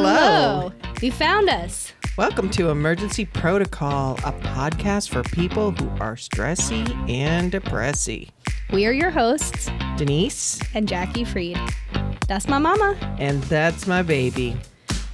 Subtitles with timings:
[0.00, 0.72] Hello.
[1.02, 1.92] You found us.
[2.16, 8.28] Welcome to Emergency Protocol, a podcast for people who are stressy and depressy.
[8.72, 11.58] We are your hosts Denise, and Jackie Freed.
[12.28, 12.96] That's my mama.
[13.18, 14.56] and that's my baby,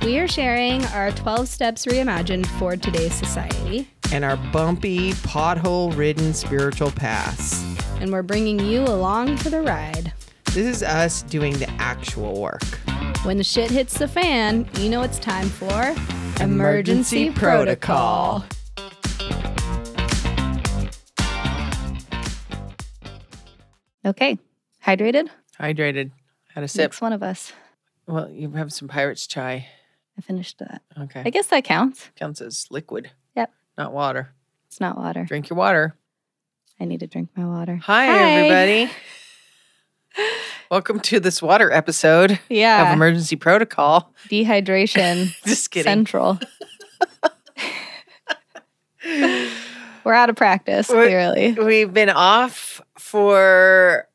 [0.05, 6.35] We are sharing our 12 steps reimagined for today's society, and our bumpy, pothole ridden
[6.35, 7.65] spiritual paths.
[8.03, 10.13] and we're bringing you along for the ride.
[10.53, 12.79] This is us doing the actual work.
[13.25, 15.95] When the shit hits the fan, you know it's time for
[16.43, 18.45] Emergency Protocol.
[24.05, 24.39] Okay.
[24.85, 25.29] Hydrated?
[25.59, 26.11] Hydrated.
[26.55, 26.81] Had a sip.
[26.83, 27.55] Next one of us.
[28.07, 29.69] Well, you have some pirate's chai.
[30.19, 30.83] I finished that.
[31.01, 31.23] Okay.
[31.25, 32.11] I guess that counts.
[32.17, 33.11] Counts as liquid.
[33.37, 33.51] Yep.
[33.79, 34.35] Not water.
[34.69, 35.25] It's not water.
[35.25, 35.97] Drink your water.
[36.79, 37.77] I need to drink my water.
[37.77, 38.33] Hi, Hi.
[38.33, 38.93] everybody.
[40.75, 42.89] Welcome to this water episode yeah.
[42.89, 44.13] of Emergency Protocol.
[44.29, 45.85] Dehydration Just kidding.
[45.89, 46.41] central.
[50.05, 51.53] We're out of practice, We're- clearly.
[51.53, 54.09] We've been off for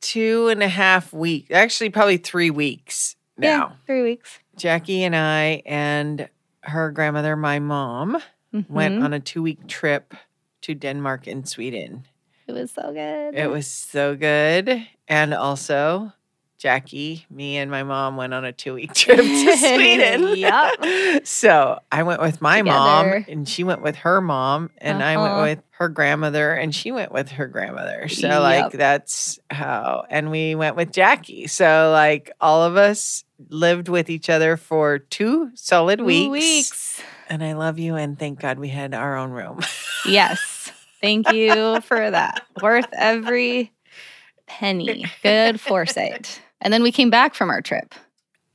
[0.00, 3.48] two and a half weeks, actually, probably three weeks now.
[3.48, 4.38] Yeah, three weeks.
[4.56, 6.28] Jackie and I and
[6.60, 8.22] her grandmother, my mom,
[8.68, 9.02] went Mhm.
[9.02, 10.14] on a two week trip
[10.60, 12.04] to Denmark and Sweden.
[12.46, 13.34] It was so good.
[13.34, 14.86] It was so good.
[15.08, 16.12] And also,
[16.58, 20.22] Jackie, me, and my mom went on a two week trip to Sweden.
[20.38, 20.80] Yup.
[21.24, 25.22] So I went with my mom, and she went with her mom, and I Uh-huh.
[25.24, 28.08] went with her grandmother, and she went with her grandmother.
[28.08, 28.42] So, Yup.
[28.42, 31.46] like, that's how, and we went with Jackie.
[31.48, 36.30] So, like, all of us lived with each other for two solid Two weeks.
[36.30, 37.02] weeks.
[37.28, 39.60] And I love you, and thank God we had our own room.
[40.06, 40.70] Yes.
[41.02, 42.46] Thank you for that.
[42.62, 43.72] Worth every
[44.46, 45.04] penny.
[45.22, 46.40] Good foresight.
[46.60, 47.94] And then we came back from our trip.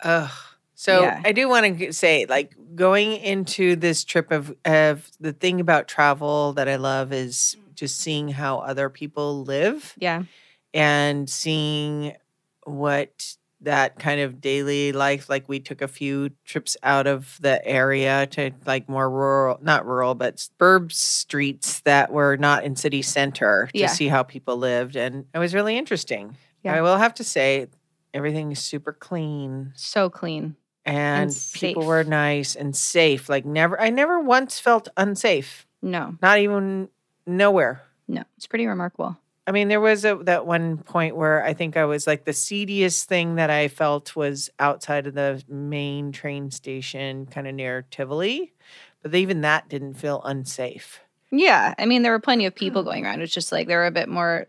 [0.04, 0.30] Ugh.
[0.76, 1.22] So Yeah.
[1.24, 5.88] I do want to say, like, going into this trip of of the thing about
[5.88, 10.24] travel that I love is just seeing how other people live Yeah.
[10.74, 12.16] and seeing
[12.66, 17.64] what that kind of daily life like we took a few trips out of the
[17.68, 23.02] area to like more rural not rural but suburb streets that were not in city
[23.02, 23.88] center to Yeah.
[23.88, 26.76] see how people lived and it was really interesting Yeah.
[26.76, 27.68] i will have to say
[28.14, 30.56] everything is super clean So clean.
[30.86, 36.40] and, people were nice and safe like never i never once felt unsafe No, not
[36.40, 36.90] even
[37.28, 38.24] nowhere no.
[38.36, 39.18] It's pretty remarkable.
[39.48, 42.34] I mean, there was a, that one point where I think I was like the
[42.34, 47.86] seediest thing that I felt was outside of the main train station, kind of near
[47.90, 48.54] Tivoli.
[49.02, 51.02] But even that didn't feel unsafe.
[51.32, 51.74] Yeah.
[51.80, 52.86] I mean, there were plenty of people mm.
[52.86, 53.22] going around.
[53.22, 54.48] It's just like there were a bit more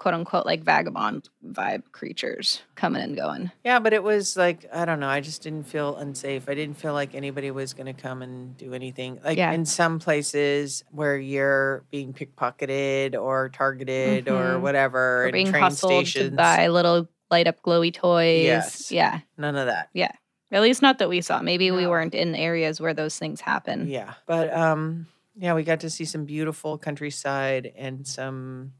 [0.00, 3.50] quote unquote like vagabond vibe creatures coming and going.
[3.62, 5.08] Yeah, but it was like, I don't know.
[5.08, 6.48] I just didn't feel unsafe.
[6.48, 9.20] I didn't feel like anybody was going to come and do anything.
[9.22, 9.52] Like Yeah.
[9.52, 14.60] in some places where you're being pickpocketed or targeted or Mhm.
[14.62, 16.30] whatever, Or in being train stations.
[16.30, 18.42] to buy little light up glowy toys.
[18.44, 18.90] Yes.
[18.90, 19.20] Yeah.
[19.36, 19.90] None of that.
[19.92, 20.12] Yeah.
[20.50, 21.42] At least not that we saw.
[21.42, 23.86] Maybe we weren't in areas where those things happen.
[23.86, 24.14] Yeah.
[24.26, 28.72] But um yeah, we got to see some beautiful countryside and some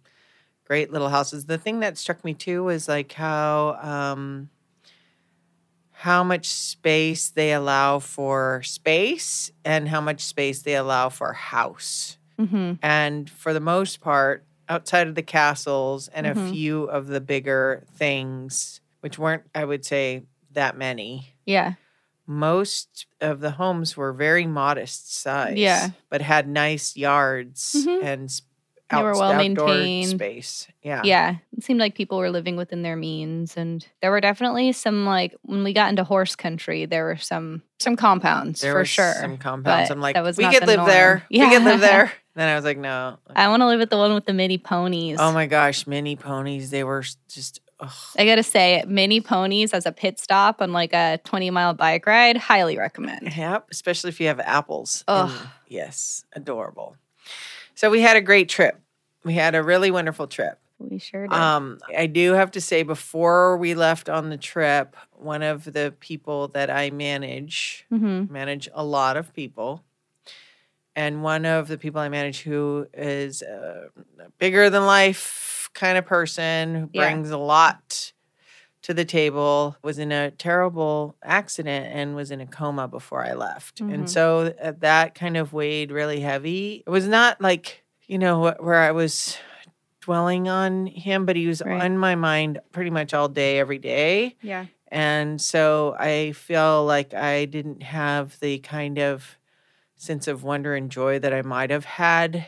[0.71, 1.47] great little houses.
[1.47, 4.49] The thing that struck me too was like how um
[5.91, 12.19] how much space they allow for space and how much space they allow for house.
[12.39, 16.51] hmm And for the most part, outside of the castles and a Mhm.
[16.53, 21.75] few of the bigger things, which weren't, I would say, that many, Yeah.
[22.29, 25.59] most of the homes were very modest size.
[25.59, 25.91] Yeah.
[26.11, 28.03] But had nice yards Mhm.
[28.05, 28.41] and
[28.91, 30.09] They were well outdoor maintained.
[30.11, 30.69] space.
[30.83, 31.03] Yeah.
[31.05, 31.37] Yeah.
[31.57, 35.35] It seemed like people were living within their means and there were definitely some like
[35.43, 39.15] when we got into horse country, there were some some compounds There for sure.
[39.15, 39.89] some compounds.
[39.89, 41.15] but I'm like, that was we could the live there.
[41.31, 41.49] norm.
[41.49, 42.13] We could live there.
[42.37, 43.19] Then I was like, no.
[43.35, 45.19] I want to live at the one with the mini ponies.
[45.21, 46.71] Oh my gosh, mini ponies.
[46.71, 47.91] They were just, ugh.
[48.17, 52.07] I gotta say, mini ponies as a pit stop on like a 20 mile bike
[52.07, 53.35] ride, highly recommend.
[53.37, 55.03] Yep, especially if you have apples.
[55.09, 55.33] And
[55.67, 56.97] yes, adorable.
[57.75, 58.80] So we had a great trip.
[59.25, 60.59] We had a really wonderful trip.
[60.79, 61.37] We sure did.
[61.37, 65.95] Um, I do have to say, before we left on the trip, one of the
[66.01, 69.85] people that I manage, hmm manage a lot of people,
[70.97, 73.89] and one of the people I manage who is a
[74.39, 77.03] bigger than life kind of person who Yeah.
[77.11, 78.13] brings a lot
[78.83, 83.35] to the table was in a terrible accident and was in a coma before I
[83.35, 83.83] left.
[83.83, 83.95] Mhm.
[83.95, 86.83] And so uh, that kind of weighed really heavy.
[86.87, 89.39] It was not like, you know, where I was
[90.01, 91.81] dwelling on him, but he was Right.
[91.81, 94.37] on my mind pretty much all day, every day.
[94.43, 94.67] Yeah.
[94.89, 99.39] And so I feel like I didn't have the kind of
[99.95, 102.47] sense of wonder and joy that I might have had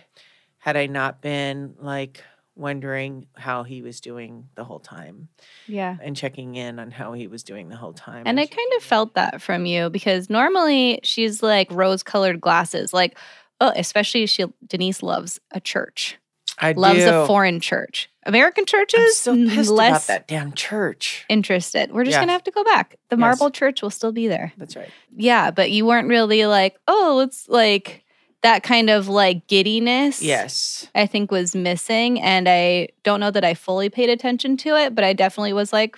[0.59, 2.25] had I not been like
[2.57, 5.29] wondering how he was doing the whole time
[5.67, 5.97] Yeah.
[6.03, 8.25] and checking in on how he was doing the whole time.
[8.27, 12.93] And I kind of felt that from you because normally she's like rose colored glasses.
[12.93, 13.17] Like,
[13.63, 16.19] oh, especially she Denise loves a church,
[16.59, 17.09] I loves do.
[17.11, 18.09] a foreign church.
[18.25, 21.25] American I'm churches, so pissed about less that damn church.
[21.29, 21.91] interested.
[21.93, 22.21] We're just Yes.
[22.23, 22.97] gonna have to go back.
[23.09, 23.21] The Yes.
[23.21, 24.53] marble church will still be there.
[24.59, 24.91] That's right.
[25.17, 28.05] Yeah, but you weren't really like, oh, it's like
[28.43, 30.23] that kind of like giddiness.
[30.23, 30.89] Yes.
[30.95, 32.21] I think was missing.
[32.21, 35.73] And I don't know that I fully paid attention to it, but I definitely was
[35.73, 35.97] like,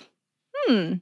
[0.67, 0.93] hmm,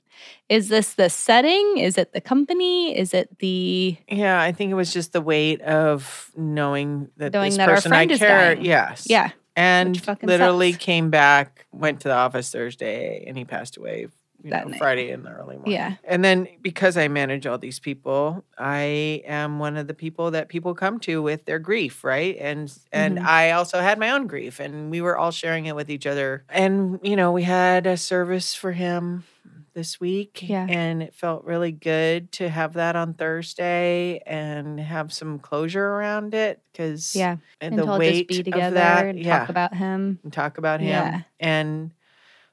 [0.50, 1.77] is this the setting?
[1.77, 2.98] Is it the company?
[2.98, 7.50] Is it the Yeah, I think it was just the weight of knowing that Knowing
[7.51, 8.56] this that person I care.
[8.56, 9.06] Yes.
[9.10, 10.83] yeah, And literally sucks.
[10.83, 14.07] came back, went to the office Thursday, and he passed away.
[14.44, 14.77] You That know.
[14.77, 15.71] Friday in the early morning.
[15.71, 15.95] Yeah.
[16.04, 20.50] And then because I manage all these people, I am one of the people that
[20.50, 22.36] people come to with their grief, right?
[22.38, 23.25] And and Mhm.
[23.25, 26.44] I also had my own grief and we were all sharing it with each other.
[26.50, 29.24] And you know, we had a service for him
[29.74, 30.66] this week Yeah.
[30.70, 36.34] and it felt really good to have that on Thursday and have some closure around
[36.34, 37.38] it cuz yeah.
[37.60, 40.20] and the weight just be together of that, and yeah, talk about him.
[40.24, 41.22] and talk about him Yeah.
[41.40, 41.92] and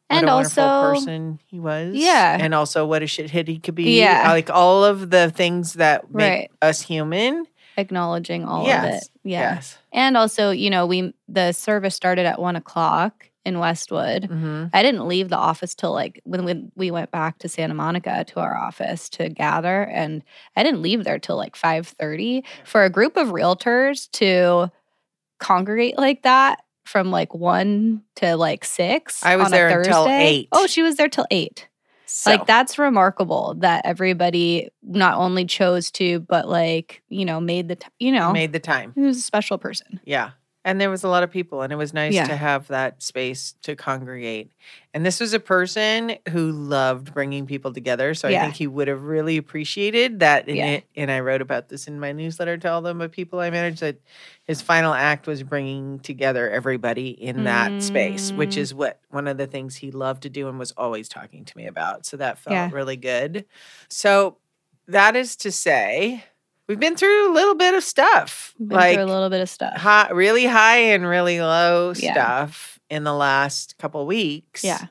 [0.08, 1.94] what And a also- person he was.
[1.94, 2.36] Yeah.
[2.40, 4.00] And also what a shithead he could be.
[4.00, 4.24] Yeah.
[4.30, 6.50] Like all of the things that make Right.
[6.60, 7.46] us human.
[7.76, 9.04] Acknowledging all of Yes.
[9.04, 9.10] it.
[9.22, 9.54] Yeah.
[9.54, 9.78] Yes.
[9.92, 14.24] And also, you know, we the service started at one o'clock in Westwood.
[14.26, 17.74] hmm I didn't leave the office till like when we, we went back to Santa
[17.74, 20.22] Monica to our office to gather, and
[20.56, 22.44] I didn't leave there till like five thirty.
[22.64, 24.70] For a group of realtors to
[25.38, 30.48] congregate like that from like one to like six, I was there until eight.
[30.52, 31.66] Oh, she was there till eight.
[32.06, 37.68] So, Like that's remarkable that everybody not only chose to, but like you know made
[37.68, 38.92] the t- you know made the time.
[38.96, 40.00] Who's a special person.
[40.04, 40.30] Yeah.
[40.62, 42.26] And there was a lot of people, and it was nice Yeah.
[42.26, 44.52] to have that space to congregate.
[44.92, 48.12] And this was a person who loved bringing people together.
[48.12, 50.48] So I think he would have really appreciated that.
[50.48, 50.66] And, Yeah.
[50.66, 53.80] it, and I wrote about this in my newsletter to all the people I managed
[53.80, 53.96] that
[54.44, 58.58] his final act was bringing together everybody in that space, which Mm.
[58.60, 61.56] is what one of the things he loved to do and was always talking to
[61.56, 62.04] me about.
[62.04, 62.70] So that felt Yeah.
[62.70, 63.46] really good.
[63.88, 64.36] So
[64.88, 66.24] that is to say,
[66.70, 68.54] we've been through a little bit of stuff.
[68.60, 69.76] Been like through a little bit of stuff.
[69.76, 72.12] high, really high and really low Yeah.
[72.12, 74.62] stuff in the last couple weeks.
[74.62, 74.86] Yeah.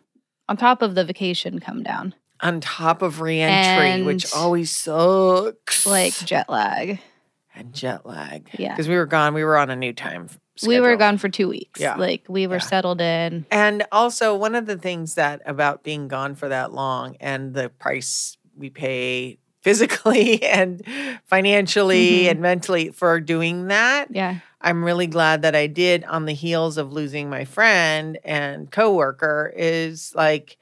[0.50, 5.86] On top of the vacation come down, On top of reentry, which always sucks.
[5.86, 7.00] like jet lag.
[7.56, 8.50] and jet lag.
[8.58, 8.70] Yeah.
[8.74, 9.34] Because we were gone.
[9.34, 10.28] We were on a new time.
[10.30, 10.38] f-
[10.68, 11.80] We were gone for two weeks.
[11.80, 11.96] Yeah.
[11.96, 12.60] Like we were Yeah.
[12.62, 13.46] settled in.
[13.52, 17.70] And also, one of the things that about being gone for that long and the
[17.70, 20.82] price we pay physically and
[21.26, 22.32] financially Mhm.
[22.32, 24.36] and mentally for doing that Yeah.
[24.62, 29.54] I'm really glad that I did on the heels of losing my friend and coworker
[29.56, 30.58] is like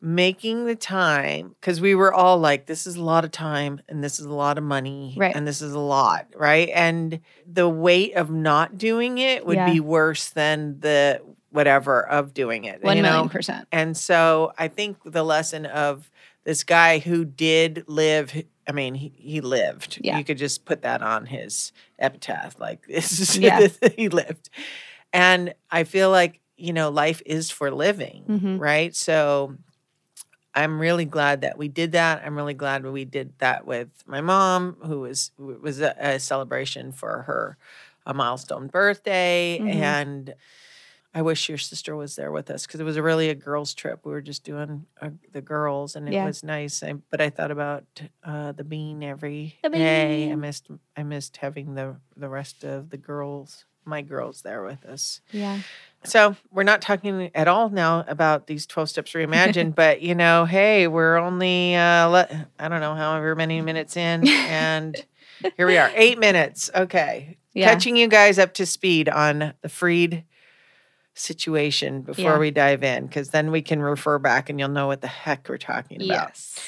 [0.00, 4.02] making the time because we were all like this is a lot of time and
[4.02, 5.34] this is a lot of money Right.
[5.34, 9.72] and this is a lot right and the weight of not doing it would Yeah.
[9.72, 11.20] be worse than the
[11.50, 13.68] whatever of doing it One you million know percent.
[13.70, 16.10] and so I think the lesson of
[16.44, 18.32] this guy who did live,
[18.68, 19.98] I mean, he, he lived.
[20.02, 20.18] Yeah.
[20.18, 22.56] You could just put that on his epitaph.
[22.58, 23.66] Like, this is, Yeah.
[23.96, 24.50] he lived.
[25.12, 28.60] And I feel like, you know, life is for living, Mhm.
[28.60, 28.94] right?
[28.94, 29.56] So
[30.54, 32.22] I'm really glad that we did that.
[32.24, 36.92] I'm really glad we did that with my mom, who was, was a, a celebration
[36.92, 37.56] for her
[38.04, 39.58] a milestone birthday.
[39.62, 39.70] Mhm.
[39.74, 40.34] And
[41.14, 43.74] I wish your sister was there with us because it was a really a girls'
[43.74, 44.00] trip.
[44.04, 46.24] We were just doing uh, the girls, and it Yeah.
[46.24, 46.82] was nice.
[46.82, 47.84] I, but I thought about
[48.24, 50.30] uh, the bean every The day.
[50.32, 54.84] I missed I missed having the the rest of the girls, my girls, there with
[54.86, 55.20] us.
[55.32, 55.60] Yeah.
[56.04, 60.46] So we're not talking at all now about these twelve steps reimagined, but you know,
[60.46, 64.96] hey, we're only uh, le- I don't know however many minutes in, and
[65.58, 66.70] here we are, eight minutes.
[66.74, 67.68] Okay, Yeah.
[67.68, 70.24] catching you guys up to speed on the freed
[71.14, 72.38] situation before Yeah.
[72.38, 75.48] we dive in because then we can refer back and you'll know what the heck
[75.48, 76.28] we're talking about.
[76.28, 76.58] Yes.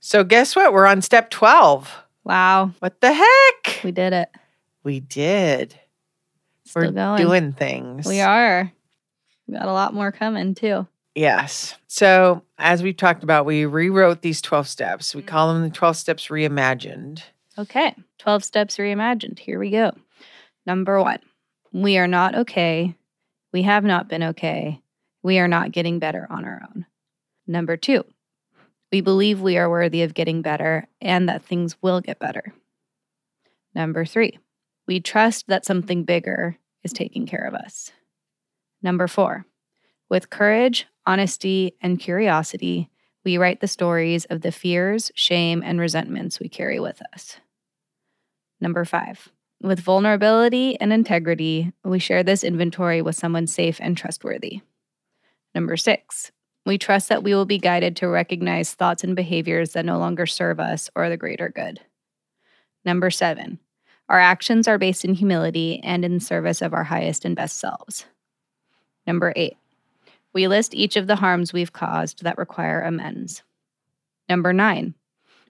[0.00, 0.72] So guess what?
[0.72, 1.94] We're on step 12.
[2.24, 2.72] Wow.
[2.80, 3.80] What the heck?
[3.82, 4.28] We did it.
[4.82, 5.78] We did.
[6.64, 7.22] Still we're going.
[7.22, 8.06] doing things.
[8.06, 8.70] We are.
[9.46, 10.86] We got a lot more coming too.
[11.14, 11.74] Yes.
[11.86, 15.14] So, as we've talked about, we rewrote these 12 steps.
[15.14, 15.28] We mm-hmm.
[15.28, 17.22] call them the 12 steps reimagined.
[17.58, 17.94] Okay.
[18.18, 19.38] 12 steps reimagined.
[19.38, 19.92] Here we go.
[20.66, 21.20] Number one,
[21.72, 22.94] we are not okay.
[23.56, 24.82] We have not been okay.
[25.22, 26.84] We are not getting better on our own.
[27.46, 28.04] Number two,
[28.92, 32.52] we believe we are worthy of getting better and that things will get better.
[33.74, 34.38] Number three,
[34.86, 37.92] we trust that something bigger is taking care of us.
[38.82, 39.46] Number four,
[40.10, 42.90] with courage, honesty, and curiosity,
[43.24, 47.38] we write the stories of the fears, shame, and resentments we carry with us.
[48.60, 49.32] Number five,
[49.62, 54.60] with vulnerability and integrity, we share this inventory with someone safe and trustworthy.
[55.54, 56.30] Number six,
[56.66, 60.26] we trust that we will be guided to recognize thoughts and behaviors that no longer
[60.26, 61.80] serve us or the greater good.
[62.84, 63.58] Number seven,
[64.08, 68.04] our actions are based in humility and in service of our highest and best selves.
[69.06, 69.56] Number eight,
[70.32, 73.42] we list each of the harms we've caused that require amends.
[74.28, 74.94] Number nine,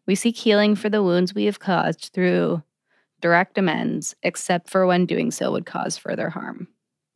[0.06, 2.62] we seek healing for the wounds we have caused through
[3.20, 6.68] direct amends, except for when doing so would cause further harm.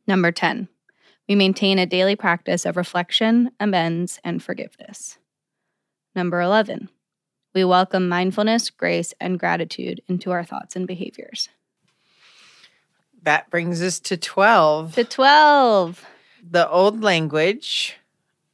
[0.07, 0.67] Number 10,
[1.27, 5.17] we maintain a daily practice of reflection, amends, and forgiveness.
[6.15, 6.89] Number 11,
[7.53, 11.49] we welcome mindfulness, grace, and gratitude into our thoughts and behaviors.
[13.23, 14.95] That brings us to 12.
[14.95, 16.05] To 12.
[16.49, 17.97] The old language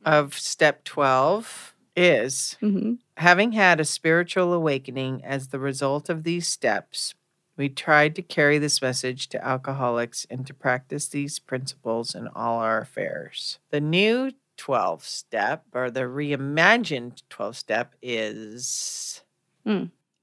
[0.04, 6.48] of step 12 is hmm having had a spiritual awakening as the result of these
[6.48, 7.16] steps,
[7.58, 12.60] we tried to carry this message to alcoholics and to practice these principles in all
[12.60, 13.60] our affairs.
[13.72, 19.24] The new 12 step, or the reimagined 12 step, is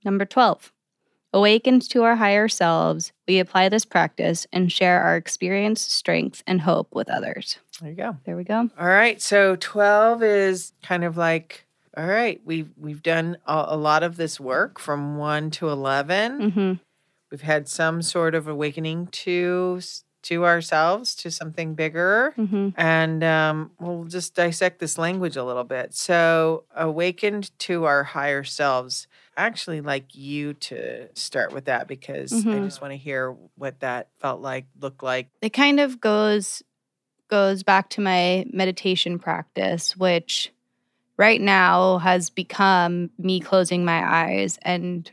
[0.05, 0.73] Number 12.
[1.33, 6.61] Awakened to our higher selves, we apply this practice and share our experience, strength, and
[6.61, 7.59] hope with others.
[7.81, 8.17] there you go.
[8.25, 8.71] There we go.
[8.79, 13.77] All right, so 12 is kind of like all right, we've we've done a, a
[13.77, 16.51] lot of this work from 1 to 11.
[16.51, 16.73] hmm
[17.35, 19.81] We've had some sort of awakening to
[20.23, 22.33] to ourselves, to something bigger.
[22.37, 25.95] hmm And um, we'll just dissect this language a little bit.
[25.95, 29.09] So, awakened to our higher selves.
[29.37, 32.65] I actually like you to start with that because I Mhm.
[32.67, 35.27] just want to hear what that felt like, looked like.
[35.43, 36.63] It kind of goes
[37.27, 40.53] goes back to my meditation practice, which
[41.17, 45.11] right now has become me closing my eyes and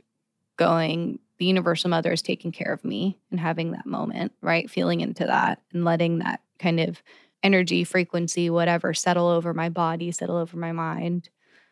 [0.58, 4.70] going, the universal mother is taking care of me and having that moment, right?
[4.70, 7.02] Feeling into that and letting that kind of
[7.42, 11.32] energy, frequency, whatever, settle over my body, settle over my mind.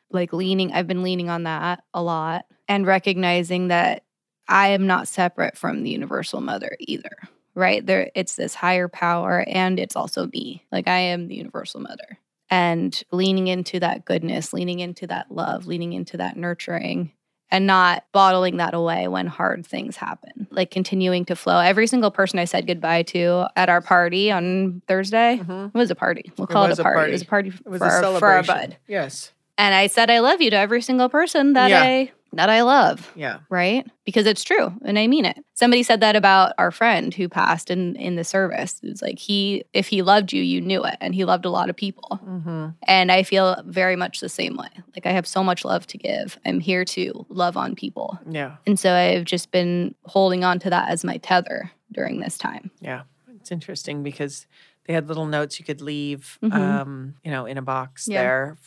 [0.09, 4.05] Like leaning, I've been leaning on that a lot and recognizing that
[4.47, 7.15] I am not separate from the universal mother either
[7.55, 11.81] right there it's this higher power and it's also me like i am the universal
[11.81, 12.19] mother
[12.51, 17.11] and leaning into that goodness leaning into that love leaning into that nurturing
[17.51, 22.11] and not bottling that away when hard things happen like continuing to flow every single
[22.11, 25.67] person i said goodbye to at our party on thursday Mhm.
[25.67, 27.09] it was a party we'll It call it, was a a party.
[27.09, 28.19] it was a party It was for, a our, celebration.
[28.19, 29.31] for our bud Yes.
[29.57, 31.81] and i said i love you to every single person that Yeah.
[31.83, 33.39] i that i love Yeah.
[33.49, 33.85] right?
[34.05, 35.37] Because it's true and I mean it.
[35.53, 38.79] Somebody said that about our friend who passed in in the service.
[38.81, 41.49] It was like he if he loved you, you knew it and he loved a
[41.51, 42.19] lot of people.
[42.25, 42.67] Mm-hmm.
[42.87, 44.69] And I feel very much the same way.
[44.95, 46.39] Like I have so much love to give.
[46.45, 48.17] I'm here to love on people.
[48.29, 48.55] Yeah.
[48.65, 52.71] And so I've just been holding on to that as my tether during this time.
[52.79, 53.03] Yeah.
[53.39, 54.47] It's interesting because
[54.85, 56.53] they had little notes you could leave, Mhm.
[56.53, 58.21] um, you know, in a box Yeah.
[58.21, 58.57] there,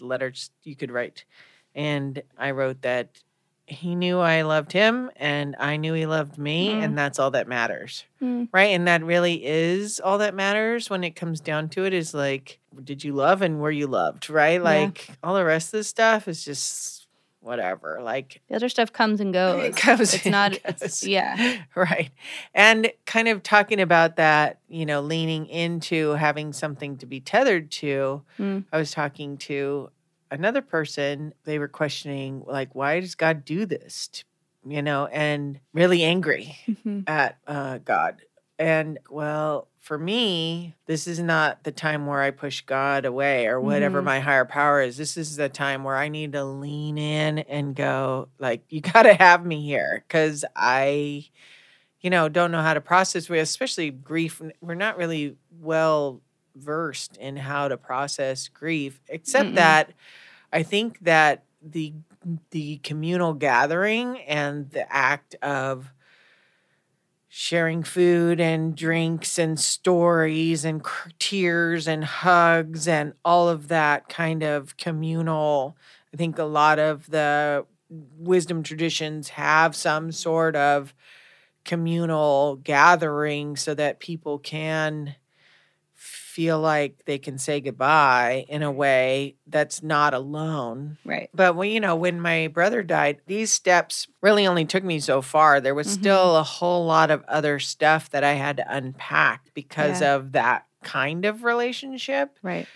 [0.00, 1.24] letters you could write.
[1.74, 3.08] And I wrote that
[3.66, 6.84] he knew I loved him and I knew he loved me, Mm.
[6.84, 8.04] and that's all that matters.
[8.22, 8.48] Mm.
[8.50, 8.68] Right.
[8.74, 12.58] And that really is all that matters when it comes down to it is like,
[12.82, 14.30] did you love and were you loved?
[14.30, 14.62] Right.
[14.62, 17.06] Like all the rest of the stuff is just
[17.40, 18.00] whatever.
[18.02, 19.62] Like, The other stuff comes and goes.
[19.64, 21.58] it comes it's not it's, yeah.
[21.74, 22.10] right.
[22.54, 27.70] And kind of talking about that, you know, leaning into having something to be tethered
[27.72, 28.22] to.
[28.38, 28.64] Mm.
[28.72, 29.90] I was talking to
[30.30, 31.32] another person.
[31.44, 34.10] They were questioning, like, why does God do this?
[34.66, 37.04] You know, and really angry Mhm.
[37.08, 38.22] at uh, God.
[38.58, 43.60] And well, for me, this is not the time where I push God away or
[43.60, 44.06] whatever Mhm.
[44.06, 44.96] my higher power is.
[44.96, 49.04] This is the time where I need to lean in and go, like, you got
[49.04, 51.24] to have me here because I,
[52.00, 54.40] you know, don't know how to process, with- especially grief.
[54.60, 56.20] We're not really well
[56.58, 59.56] versed in how to process grief, except Mm-mm.
[59.56, 59.92] that
[60.52, 61.94] I think that the
[62.50, 65.92] the communal gathering and the act of
[67.28, 70.84] sharing food and drinks and stories and
[71.18, 75.76] tears and hugs and all of that kind of communal
[76.12, 80.94] i think a lot of the wisdom traditions have some sort of
[81.64, 85.14] communal gathering so that people can
[86.38, 90.96] feel like they can say goodbye in a way that's not alone.
[91.04, 91.28] Right.
[91.34, 95.20] But when you know, when my brother died, these steps really only took me so
[95.20, 95.60] far.
[95.60, 95.98] There was Mhm.
[96.00, 100.14] still a whole lot of other stuff that I had to unpack because Yeah.
[100.14, 102.38] of that kind of relationship.
[102.40, 102.68] Right.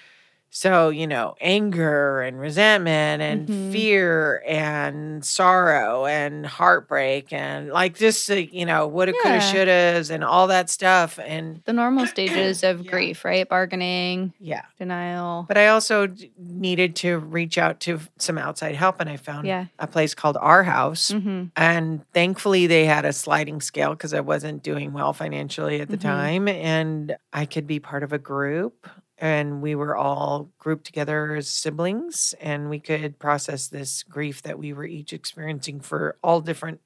[0.54, 3.72] So, you know, anger and resentment and Mhm.
[3.72, 9.40] fear and sorrow and heartbreak and like just, you know, woulda, coulda, Yeah.
[9.40, 11.18] shouldas and all that stuff.
[11.24, 12.90] And The normal stages of Yeah.
[12.90, 13.48] grief, right?
[13.48, 14.60] Bargaining, yeah.
[14.78, 15.46] denial.
[15.48, 19.66] But I also needed to reach out to some outside help, and I found Yeah.
[19.78, 21.12] a place called Our House.
[21.12, 25.88] hmm And thankfully, they had a sliding scale because I wasn't doing well financially at
[25.88, 26.02] the Mhm.
[26.02, 26.48] time.
[26.48, 28.86] And I could be part of a group.
[29.22, 34.58] And we were all grouped together as siblings, and we could process this grief that
[34.58, 36.80] we were each experiencing for all different.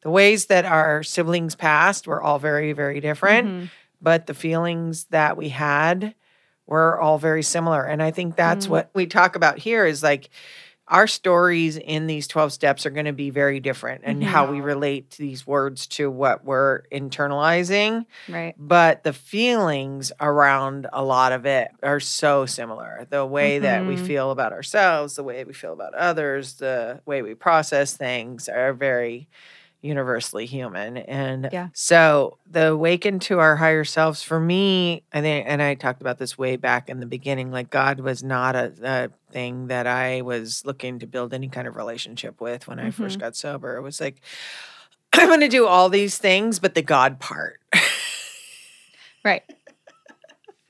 [0.00, 3.70] The ways that our siblings passed were all very, very different Mhm.
[4.00, 6.14] but the feelings that we had
[6.66, 7.84] were all very similar.
[7.84, 8.70] And I think that's Mm.
[8.70, 10.30] what we talk about here is like
[10.88, 14.60] our stories in these 12 steps are going to be very different and how we
[14.60, 18.06] relate to these words to what we're internalizing.
[18.28, 18.54] Right.
[18.58, 23.06] But the feelings around a lot of it are so similar.
[23.10, 24.06] The way that we Mhm.
[24.06, 28.72] feel about ourselves, the way we feel about others, the way we process things are
[28.72, 29.28] very
[29.80, 30.96] universally human.
[30.96, 31.68] And Yeah.
[31.72, 36.18] so the awaken to our higher selves for me, I think, and I talked about
[36.18, 40.22] this way back in the beginning, like God was not a, a thing that I
[40.22, 43.20] was looking to build any kind of relationship with when I first Mhm.
[43.20, 43.76] got sober.
[43.76, 44.20] It was like,
[45.12, 47.60] I'm going to do all these things, but the God part.
[49.24, 49.42] Right.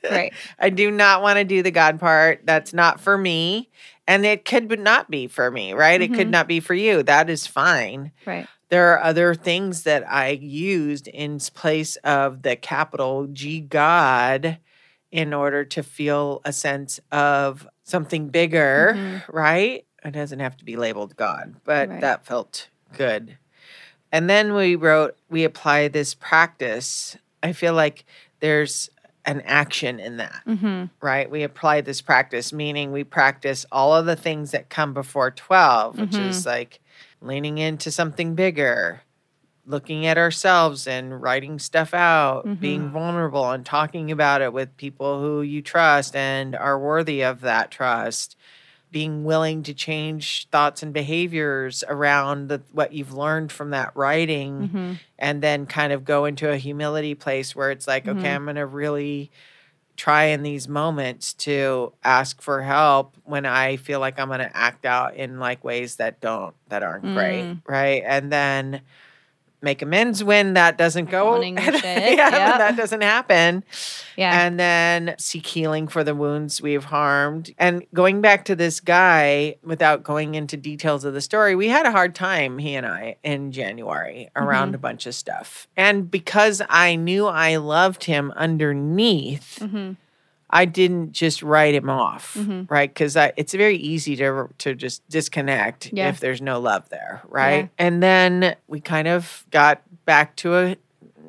[0.08, 0.32] Right.
[0.58, 2.42] I do not want to do the God part.
[2.44, 3.68] That's not for me.
[4.06, 6.00] And it could not be for me, right?
[6.00, 6.32] It could Mhm.
[6.32, 7.02] not be for you.
[7.02, 8.12] That is fine.
[8.24, 8.46] Right.
[8.70, 14.58] There are other things that I used in place of the capital G God
[15.10, 19.22] in order to feel a sense of something bigger, Mhm.
[19.28, 19.87] right?
[20.04, 22.00] It doesn't have to be labeled God, but Right.
[22.02, 23.38] that felt good.
[24.12, 27.16] And then we wrote, we apply this practice.
[27.42, 28.04] I feel like
[28.40, 28.90] there's
[29.24, 31.31] an action in that hmm right?
[31.31, 35.96] We apply this practice, meaning we practice all of the things that come before 12,
[36.00, 36.81] which is like
[37.20, 39.02] leaning into something bigger,
[39.66, 45.20] looking at ourselves and writing stuff out, being vulnerable and talking about it with people
[45.20, 48.37] who you trust and are worthy of that trust.
[48.90, 54.70] Being willing to change thoughts and behaviors around the, what you've learned from that writing
[54.72, 58.35] hmm and then kind of go into a humility place where it's like, okay, Mhm.
[58.37, 59.33] I'm going to really
[59.98, 64.56] try in these moments to ask for help when I feel like I'm going to
[64.56, 67.42] act out in like ways that don't, that aren't great.
[67.42, 67.62] Mm.
[67.66, 68.04] Right.
[68.06, 68.80] And then
[69.61, 71.40] make amends when that doesn't go.
[71.42, 73.64] Yeah, when that doesn't happen.
[74.16, 74.47] Yeah.
[74.47, 77.53] And then seek healing for the wounds we've harmed.
[77.59, 81.87] And going back to this guy, without going into details of the story, we had
[81.87, 84.75] a hard time, he and I, in January around Mhm.
[84.77, 85.66] a bunch of stuff.
[85.77, 89.92] And because I knew I loved him underneath, hmm
[90.50, 92.70] I didn't just write him off, Mhm.
[92.70, 92.88] right?
[92.92, 96.08] Because it's very easy to to just disconnect Yeah.
[96.08, 97.68] if there's no love there, right?
[97.78, 100.76] And then we kind of got back to a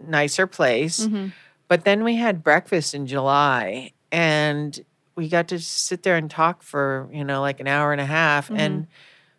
[0.08, 1.06] nicer place.
[1.06, 1.28] hmm
[1.68, 4.80] But then we had breakfast in July and
[5.16, 8.06] we got to sit there and talk for, you know, like an hour and a
[8.06, 8.50] half.
[8.50, 8.88] And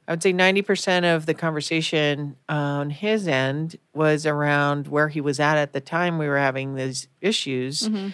[0.07, 5.41] I would say 90% of the conversation on his end was around where he was
[5.41, 8.09] at at the time we were having these issues hmm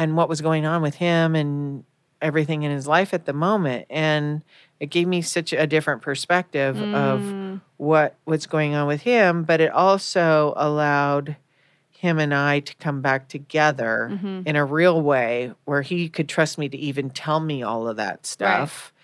[0.00, 1.84] and what was going on with him and
[2.22, 3.86] everything in his life at the moment.
[3.90, 4.42] And
[4.80, 7.60] it gave me such a different perspective of Mm.
[7.76, 11.36] what what's going on with him, but it also allowed
[11.90, 14.42] him and I to come back together Mhm.
[14.46, 17.96] in a real way where he could trust me to even tell me all of
[17.98, 18.94] that stuff.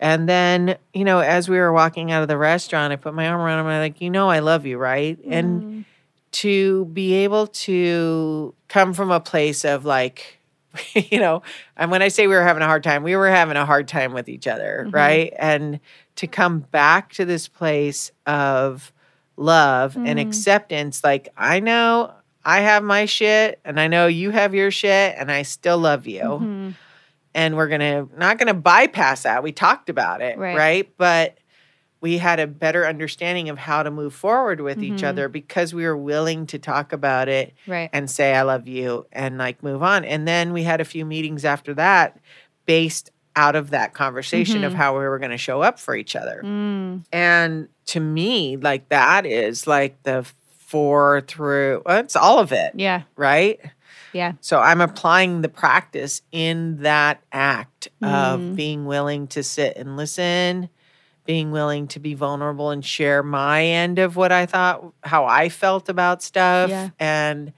[0.00, 3.28] And then, you know, as we were walking out of the restaurant, I put my
[3.28, 3.66] arm around him.
[3.66, 5.16] I'm like, you know, I love you, right?
[5.28, 5.84] And Mm.
[6.32, 10.39] to be able to come from a place of like,
[10.94, 11.42] you know,
[11.76, 13.88] and when I say we were having a hard time, we were having a hard
[13.88, 14.94] time with each other, Mhm.
[14.94, 15.32] right?
[15.38, 15.80] And
[16.16, 18.92] to come back to this place of
[19.36, 20.22] love and Mm.
[20.22, 22.12] acceptance, like, I know
[22.44, 26.06] I have my shit and I know you have your shit and I still love
[26.06, 26.20] you.
[26.22, 26.74] Mhm.
[27.34, 29.42] And we're going to, not to bypass that.
[29.42, 30.56] We talked about it, Right.
[30.56, 30.88] right?
[30.96, 31.36] But
[32.00, 35.08] we had a better understanding of how to move forward with each Mhm.
[35.08, 37.90] other because we were willing to talk about it Right.
[37.92, 40.04] and say I love you and like move on.
[40.04, 42.18] And then we had a few meetings after that
[42.66, 44.76] based out of that conversation of Mhm.
[44.76, 46.40] how we were going to show up for each other.
[46.44, 47.04] Mm.
[47.12, 50.24] And to me, like that is like the
[50.58, 53.02] four through well, it's all of it, Yeah.
[53.16, 53.60] right?
[54.12, 54.32] Yeah.
[54.40, 58.56] So I'm applying the practice in that act of Mm.
[58.56, 60.68] being willing to sit and listen,
[61.30, 65.48] being willing to be vulnerable and share my end of what I thought, how I
[65.48, 66.88] felt about stuff, Yeah.
[66.98, 67.52] and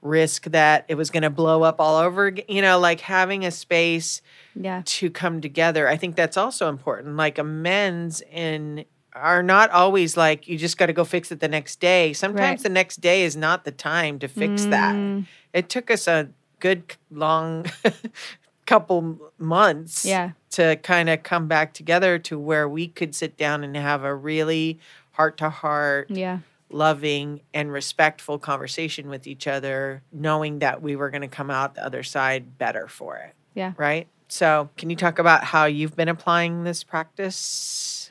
[0.00, 2.32] risk that it was going to blow up all over.
[2.48, 4.22] You know, like having a space
[4.54, 4.82] Yeah.
[4.84, 5.88] to come together.
[5.88, 7.16] I think that's also important.
[7.16, 11.48] Like amends in are not always like you just got to go fix it the
[11.48, 12.12] next day.
[12.12, 12.62] Sometimes Right.
[12.62, 14.94] the next day is not the time to fix that.
[14.94, 16.28] Mm, It took us a
[16.60, 17.66] good long
[18.66, 20.30] couple months Yeah.
[20.56, 24.14] To kind of come back together to where we could sit down and have a
[24.14, 24.78] really
[25.12, 26.38] heart to heart Yeah.
[26.70, 31.74] loving and respectful conversation with each other, knowing that we were going to come out
[31.74, 33.34] the other side better for it.
[33.54, 33.72] Yeah.
[33.76, 34.08] Right.
[34.28, 38.10] So, can you talk about how you've been applying this practice?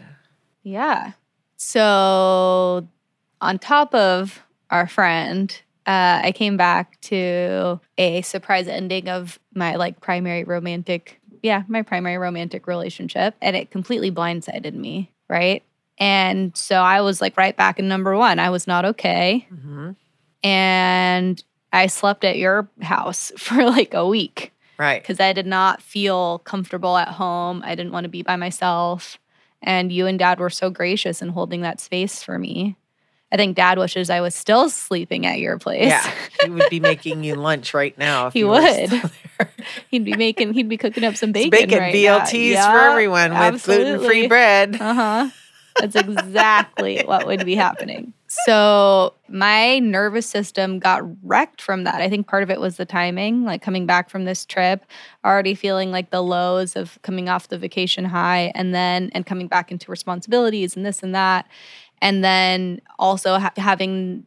[0.63, 1.11] Yeah.
[1.57, 2.87] So,
[3.41, 5.51] on top of our friend,
[5.85, 11.83] uh, I came back to a surprise ending of my like primary romantic, yeah, my
[11.83, 15.61] primary romantic relationship, and it completely blindsided me, right?
[15.99, 18.39] And so I was like right back in number one.
[18.39, 19.91] I was not okay, hmm
[20.43, 25.01] and I slept at your house for like a week Right.
[25.01, 27.61] because I did not feel comfortable at home.
[27.65, 29.17] I didn't want to be by myself.
[29.61, 32.75] And you and dad were so gracious in holding that space for me.
[33.31, 35.87] I think dad wishes I was still sleeping at your place.
[35.87, 36.09] Yeah.
[36.43, 38.27] he would be making you lunch right now.
[38.27, 38.89] If He would.
[39.89, 41.69] he'd be making, he'd be cooking up some It's bacon.
[41.69, 44.79] bacon right BLTs for everyone with gluten free bread.
[44.79, 45.29] Uh huh.
[45.79, 48.13] That's exactly what would be happening.
[48.27, 51.95] So my nervous system got wrecked from that.
[52.01, 54.83] I think part of it was the timing, like coming back from this trip,
[55.23, 59.47] already feeling like the lows of coming off the vacation high and then and coming
[59.47, 61.45] back into responsibilities and this and that.
[62.01, 64.25] And then also ha- having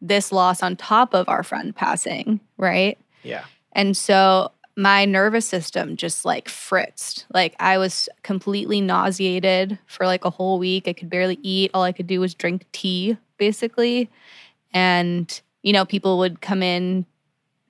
[0.00, 2.98] this loss on top of our friend passing, right?
[3.22, 3.44] Yeah.
[3.72, 7.24] And so my nervous system just like fritzed.
[7.32, 10.86] Like I was completely nauseated for like a whole week.
[10.86, 11.70] I could barely eat.
[11.72, 14.10] All I could do was drink tea, basically.
[14.72, 17.06] And, you know, people would come in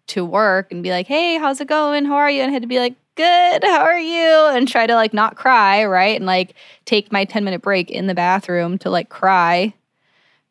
[0.09, 2.05] to work and be like, hey, how's it going?
[2.05, 2.43] How are you?
[2.43, 4.47] And I had to be like, good, how are you?
[4.55, 6.17] And try to like not cry, right?
[6.17, 9.75] And like take my 10 minute break in the bathroom to like cry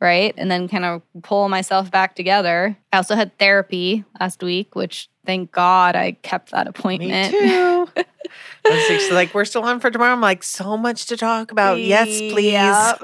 [0.02, 0.34] right?
[0.38, 2.78] And then kind of pull myself back together.
[2.92, 7.88] I also had therapy last week, which thank God I kept that appointment Me too.
[7.98, 8.06] I
[8.66, 10.14] was like, like, we're still on for tomorrow.
[10.14, 11.80] I'm like, so much to talk about.
[11.80, 12.54] Yes, please.
[12.54, 13.02] Yep.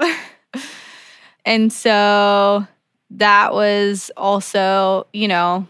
[1.44, 2.66] and so
[3.10, 5.66] that was also, you know,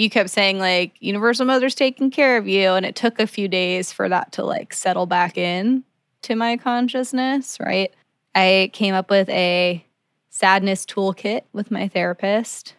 [0.00, 2.70] you kept saying like Universal Mother's taking care of you.
[2.70, 5.84] And it took a few days for that to like settle back in
[6.22, 7.92] to my consciousness, right?
[8.34, 9.84] I came up with a
[10.30, 12.74] sadness toolkit with my therapist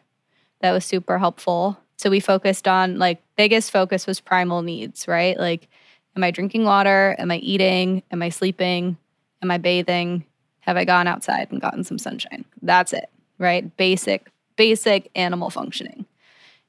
[0.62, 1.78] that was super helpful.
[1.98, 5.38] So we focused on like biggest focus was primal needs, right?
[5.38, 5.68] Like
[6.16, 7.16] am I drinking water?
[7.20, 8.02] Am I eating?
[8.10, 8.98] Am I sleeping?
[9.44, 10.26] Am I bathing?
[10.62, 12.46] Have I gone outside and gotten some sunshine?
[12.64, 13.76] That's it, right?
[13.78, 16.06] Basic basic animal functioning.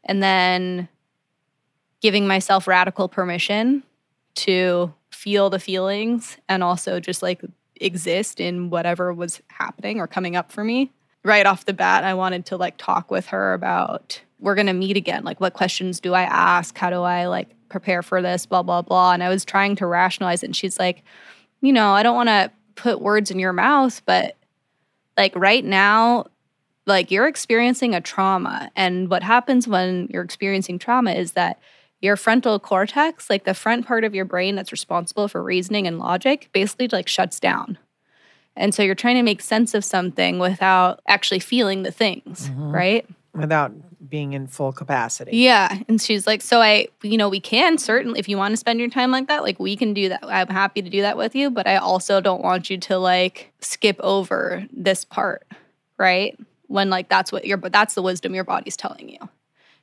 [0.04, 0.88] And then
[2.00, 3.82] giving myself radical permission
[4.34, 7.42] to feel the feelings and also just like
[7.76, 10.90] exist in whatever was happening or coming up for me.
[11.24, 14.72] Right off the bat, I wanted to like talk with her about we're going to
[14.72, 15.22] meet again.
[15.22, 16.76] Like, what questions do I ask?
[16.76, 18.44] How do I like prepare for this?
[18.44, 19.12] Blah, blah, blah.
[19.12, 20.46] And I was trying to rationalize it.
[20.46, 21.04] And she's like,
[21.60, 24.36] you know, I don't want to put words in your mouth, but
[25.16, 26.26] like right now,
[26.86, 28.70] like you're experiencing a trauma.
[28.76, 31.58] And what happens when you're experiencing trauma is that
[32.00, 35.98] your frontal cortex, like the front part of your brain that's responsible for reasoning and
[35.98, 37.78] logic, basically like shuts down.
[38.56, 42.72] And so you're trying to make sense of something without actually feeling the things, Mhm.
[42.74, 43.06] right?
[43.34, 43.72] Without
[44.10, 45.36] being in full capacity.
[45.38, 45.78] Yeah.
[45.88, 48.78] And she's like, so I, you know, we can certainly, if you want to spend
[48.80, 50.20] your time like that, like we can do that.
[50.24, 53.52] I'm happy to do that with you, but I also don't want you to like
[53.60, 55.46] skip over this part,
[55.96, 56.38] right?
[56.72, 59.18] When like that's what your, but that's the wisdom your body's telling you.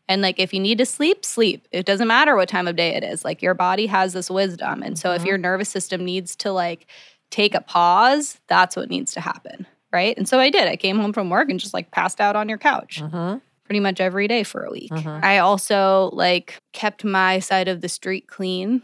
[0.08, 1.68] And like if you need to sleep, sleep.
[1.72, 3.24] It doesn't matter what time of day it is.
[3.24, 4.82] Like your body has this wisdom.
[4.82, 5.26] And so if Mhm.
[5.28, 6.88] your nervous system needs to like
[7.30, 9.68] take a pause, that's what needs to happen.
[9.94, 10.18] Right.
[10.18, 10.68] And so I did.
[10.68, 13.38] I came home from work and just like passed out on your couch Mm-hmm.
[13.66, 14.92] pretty much every day for a week.
[14.92, 15.24] Mhm.
[15.24, 18.82] I also like kept my side of the street clean,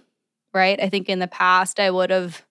[0.54, 0.80] right?
[0.80, 2.44] I think in the past I would have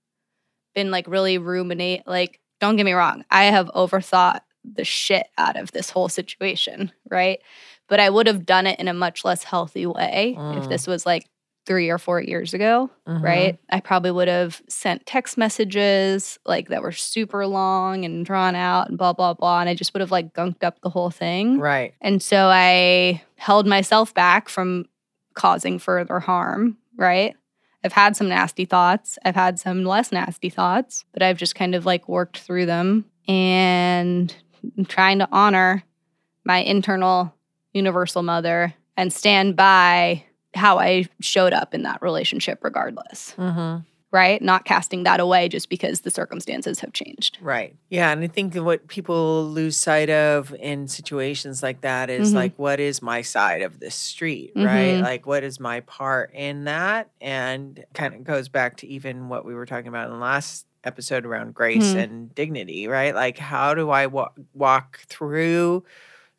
[0.74, 5.56] been like really ruminate like don't get me wrong, I have overthought the shit out
[5.56, 7.40] of this whole situation, right?
[7.88, 10.68] But I would have done it in a much less healthy way if Mm.
[10.68, 11.26] this was like
[11.66, 13.22] three or four years ago, Mhm.
[13.22, 13.58] right?
[13.70, 18.88] I probably would have sent text messages like that were super long and drawn out
[18.88, 19.60] and blah, blah, blah.
[19.60, 21.58] And I just would have like gunked up the whole thing.
[21.58, 21.94] Right.
[22.02, 24.84] And so I held myself back from
[25.34, 27.34] causing further harm, right?
[27.82, 29.18] I've had some nasty thoughts.
[29.24, 33.04] I've had some less nasty thoughts, but I've just kind of like worked through them
[33.26, 34.34] and
[34.78, 35.82] I'm trying to honor
[36.44, 37.34] my internal
[37.72, 40.24] universal mother and stand by
[40.54, 43.78] how I showed up in that relationship regardless, Mm-hmm.
[44.12, 44.40] right?
[44.40, 47.38] Not casting that away just because the circumstances have changed.
[47.40, 47.74] Right.
[47.90, 48.12] Yeah.
[48.12, 52.34] And I think what people lose sight of in situations like that is Mhm.
[52.36, 54.52] like, what is my side of this street?
[54.54, 54.98] Right.
[54.98, 55.02] Mhm.
[55.02, 57.10] Like, what is my part in that?
[57.20, 60.66] And kind of goes back to even what we were talking about in the last
[60.84, 62.02] episode around grace Mhm.
[62.02, 63.14] and dignity, right?
[63.14, 65.84] Like, how do I wa- walk through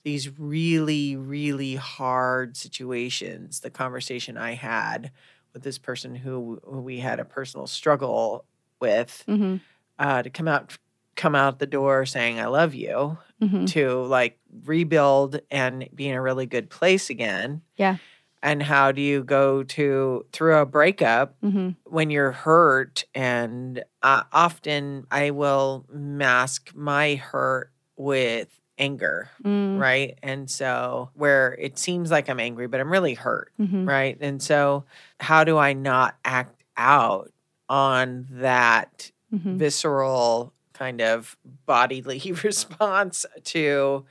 [0.04, 3.60] these really, really hard situations?
[3.62, 5.12] The conversation I had
[5.54, 8.46] with this person who, who we had a personal struggle
[8.80, 9.58] with Mm-hmm.
[10.00, 10.78] uh, to come out
[11.16, 13.66] come out the door saying I love you Mm-hmm.
[13.66, 17.62] to like rebuild and be in a really good place again.
[17.78, 17.98] Yeah.
[18.46, 21.70] And how do you go to through a breakup Mm-hmm.
[21.86, 23.04] when you're hurt?
[23.16, 29.80] And uh, often I will mask my hurt with anger, Mm-hmm.
[29.82, 30.20] right?
[30.22, 33.86] And so where it seems like I'm angry, but I'm really hurt Mm-hmm.
[33.90, 34.18] right?
[34.22, 34.86] And so,
[35.20, 37.32] how do I not act out
[37.68, 39.58] on that Mm-hmm.
[39.58, 44.06] visceral kind of bodily response to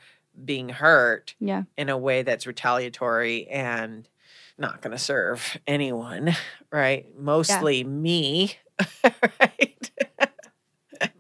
[0.45, 1.63] being hurt Yeah.
[1.79, 4.09] in a way that's retaliatory and
[4.59, 6.35] not going to serve anyone,
[6.73, 7.07] right?
[7.19, 8.57] Mostly me,
[9.41, 9.91] right?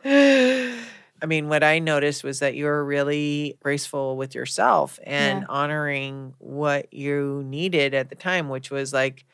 [0.05, 5.47] I mean, what I noticed was that you were really graceful with yourself and Yeah.
[5.49, 9.25] honoring what you needed at the time, which was like,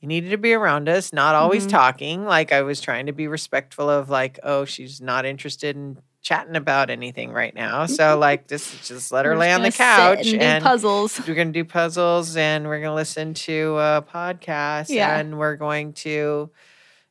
[0.00, 1.70] you needed to be around us, not always Mhm.
[1.70, 2.24] talking.
[2.24, 6.54] Like, I was trying to be respectful of, like, oh, she's not interested in chatting
[6.56, 7.86] about anything right now.
[7.86, 11.18] So, like, just, just let her lay on the gonna couch and, and puzzles.
[11.26, 15.18] we're going to do puzzles and we're going to listen to a podcast Yeah.
[15.18, 16.50] and we're going to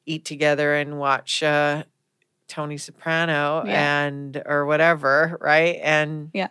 [0.05, 1.83] eat together and watch uh,
[2.47, 4.03] Tony Soprano Yeah.
[4.05, 5.79] and or whatever, right?
[5.81, 6.49] And Yeah.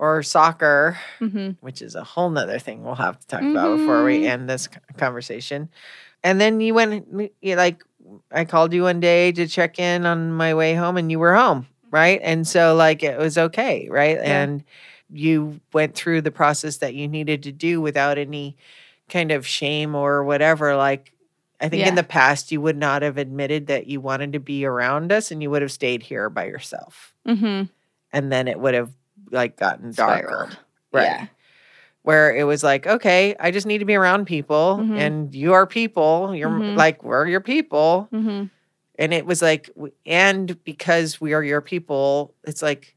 [0.00, 1.50] or soccer, Mm-hmm.
[1.60, 4.28] which is a whole nother thing we'll have to talk about before we Mhm.
[4.28, 5.68] end this conversation.
[6.24, 7.06] And then you went,
[7.40, 7.84] you like,
[8.30, 11.34] I called you one day to check in on my way home, and you were
[11.34, 12.20] home, right?
[12.22, 14.16] And so, like, it was okay, right?
[14.16, 14.42] Yeah.
[14.42, 14.64] And
[15.10, 18.56] you went through the process that you needed to do without any
[19.08, 20.76] kind of shame or whatever.
[20.76, 21.12] Like,
[21.60, 24.64] I think in the past, you would not have admitted that you wanted to be
[24.64, 27.14] around us and you would have stayed here by yourself.
[27.26, 27.64] Mm-hmm.
[28.12, 28.92] And then it would have
[29.30, 30.26] like gotten darker.
[30.28, 30.58] Spiraled.
[30.92, 31.02] Right.
[31.04, 31.26] Yeah.
[32.08, 34.98] Where it was like, okay, I just need to be around people Mhm.
[34.98, 36.34] and you are people.
[36.34, 36.74] You're m- Mhm.
[36.74, 38.08] like, we're your people.
[38.10, 38.44] Mm-hmm.
[38.98, 39.68] And it was like,
[40.06, 42.96] and because we are your people, it's like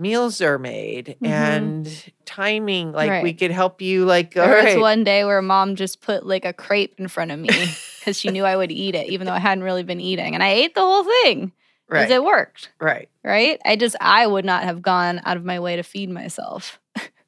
[0.00, 1.28] meals are made Mhm.
[1.28, 2.90] and timing.
[2.90, 4.80] Like we could help you, like, There was right.
[4.80, 7.46] one day where mom just put like a crepe in front of me
[8.00, 10.34] because she knew I would eat it, even though I hadn't really been eating.
[10.34, 11.52] And I ate the whole thing
[11.88, 12.16] because right.
[12.16, 13.08] it worked, right.
[13.22, 13.60] right?
[13.64, 16.80] I just, I would not have gone out of my way to feed myself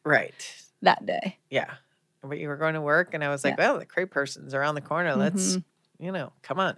[0.04, 0.34] Right.
[0.82, 1.38] That day.
[1.50, 1.70] Yeah.
[2.22, 4.74] But you were going to work and I was like, well, the crepe person's around
[4.76, 5.14] the corner.
[5.16, 5.64] Let's, Mhm.
[5.98, 6.76] you know, come on.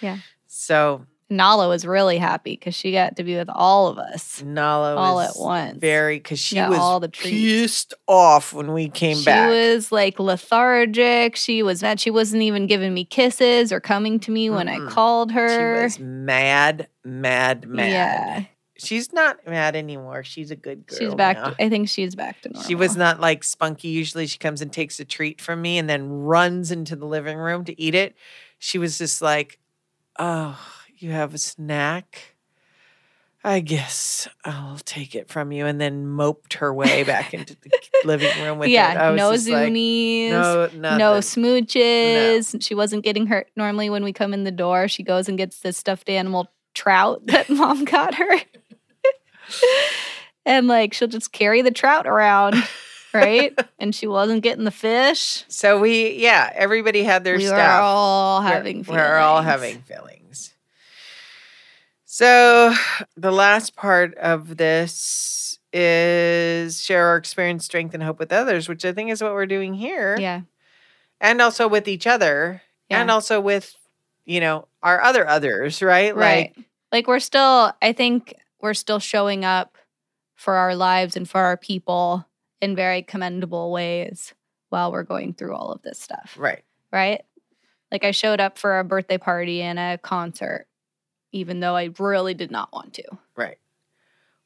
[0.00, 0.18] Yeah.
[0.48, 4.42] So Nala was really happy because she got to be with all of us.
[4.42, 5.78] Nala All was at once.
[5.78, 7.30] very because she Got was all the treats.
[7.30, 9.48] pissed off when we came she back.
[9.48, 11.36] She was like lethargic.
[11.36, 11.98] She was mad.
[12.00, 15.48] She wasn't even giving me kisses or coming to me when I called her.
[15.78, 17.88] she was mad, mad, mad.
[17.90, 18.44] Yeah.
[18.76, 20.24] She's not mad anymore.
[20.24, 20.98] She's a good girl.
[20.98, 21.36] She's back.
[21.36, 21.50] now.
[21.50, 22.66] To, I think she's back to normal.
[22.66, 23.88] She was not like spunky.
[23.88, 27.38] Usually she comes and takes a treat from me and then runs into the living
[27.38, 28.16] room to eat it.
[28.58, 29.58] She was just like,
[30.18, 30.58] Oh,
[30.96, 32.34] you have a snack?
[33.46, 35.66] I guess I'll take it from you.
[35.66, 37.70] And then moped her way back into the
[38.04, 38.72] living room with it.
[38.72, 42.62] Yeah, was no just like, zoomies, no, no, smooches.
[42.62, 43.48] She wasn't getting hurt.
[43.54, 47.26] Normally, when we come in the door, she goes and gets this stuffed animal trout
[47.26, 48.40] that mom got her.
[50.46, 52.56] and like, she'll just carry the trout around,
[53.14, 53.58] right?
[53.78, 55.44] and she wasn't getting the fish.
[55.48, 57.58] So we, yeah, everybody had their we stuff.
[57.58, 60.54] We're- all having We're, all having feelings.
[62.04, 62.72] So
[63.16, 68.84] the last part of this is share our experience, strength, and hope with others, which
[68.84, 70.16] I think is what we're doing here.
[70.16, 70.42] Yeah.
[71.20, 72.62] And also with each other.
[72.88, 73.74] And also with,
[74.24, 76.14] you know, our other others, right?
[76.14, 76.52] Right.
[76.56, 79.76] Like Like we're still, I think we're still showing up
[80.34, 82.26] for our lives and for our people
[82.62, 84.32] in very commendable ways
[84.70, 86.34] while we're going through all of this stuff.
[86.38, 86.64] right.
[86.90, 87.20] right?
[87.92, 90.66] Like I showed up for a birthday party and a concert,
[91.30, 93.04] even though I really did not want to.
[93.36, 93.58] Right.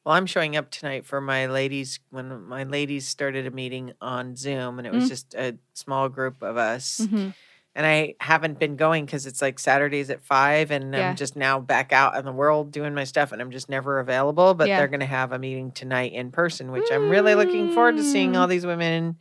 [0.04, 4.34] Well, I'm showing up tonight for my ladies when my ladies started a meeting on
[4.34, 5.08] Zoom and it was Mm.
[5.08, 7.00] just a small group of us.
[7.04, 7.34] Mhm.
[7.78, 11.10] And I haven't been going because it's like Saturdays at five and Yeah.
[11.10, 14.00] I'm just now back out in the world doing my stuff and I'm just never
[14.00, 14.52] available.
[14.54, 14.78] But Yeah.
[14.78, 18.02] they're going to have a meeting tonight in person, which I'm really looking forward to
[18.02, 19.16] seeing all these women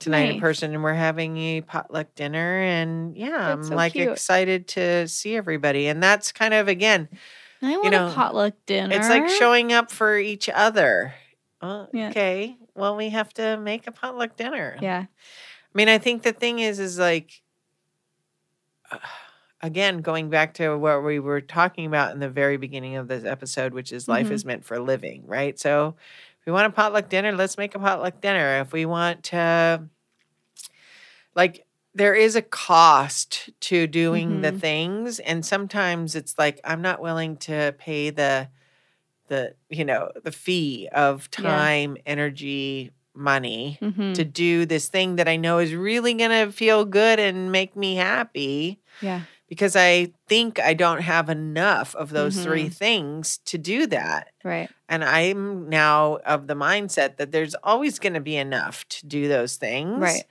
[0.00, 0.40] tonight in Mm.
[0.40, 0.74] Person.
[0.74, 2.60] And we're having a potluck dinner.
[2.60, 4.10] And yeah, I'm so like cute.
[4.10, 5.86] excited to see everybody.
[5.86, 7.08] And that's kind of, again,
[7.62, 8.94] I want know, a potluck dinner.
[8.94, 11.14] it's like showing up for each other.
[11.62, 12.10] Well, Yeah.
[12.10, 12.58] Okay.
[12.74, 14.76] Well, we have to make a potluck dinner.
[14.82, 15.06] Yeah.
[15.08, 17.40] I mean, I think the thing is, is like,
[19.62, 23.24] again, going back to what we were talking about in the very beginning of this
[23.24, 24.32] episode, which is life Mhm.
[24.32, 25.58] is meant for living, right?
[25.58, 25.96] So,
[26.40, 28.60] if we want a potluck dinner, let's make a potluck dinner.
[28.60, 29.84] If we want to,
[31.34, 34.60] like, there is a cost to doing the Mhm.
[34.60, 38.48] things, and sometimes it's like I'm not willing to pay the,
[39.28, 41.42] the you know the fee of Yeah.
[41.42, 44.14] time, energy, money Mhm.
[44.14, 47.76] to do this thing that I know is really going to feel good and make
[47.76, 49.22] me happy yeah.
[49.48, 52.74] because I think I don't have enough of those three Mhm.
[52.74, 54.28] things to do that.
[54.44, 54.70] Right.
[54.88, 59.28] And I'm now of the mindset that there's always going to be enough to do
[59.28, 59.98] those things.
[60.00, 60.24] Right.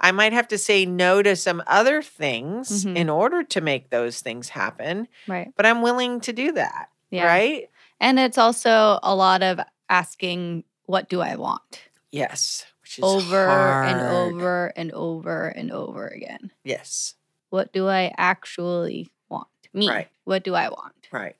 [0.00, 2.96] I might have to say no to some other things Mhm.
[2.96, 5.52] in order to make those things happen, Right.
[5.56, 6.88] but I'm willing to do that.
[7.10, 7.26] Yeah.
[7.26, 7.70] Right?
[8.00, 11.80] And it's also a lot of asking, what do I want?
[12.14, 12.64] Yes.
[12.82, 16.52] Which is over and over and over and over again.
[16.62, 17.14] Yes.
[17.50, 19.48] What do I actually want?
[19.72, 19.88] Me.
[19.88, 20.08] Right.
[20.24, 20.94] What do I want?
[21.10, 21.36] Right.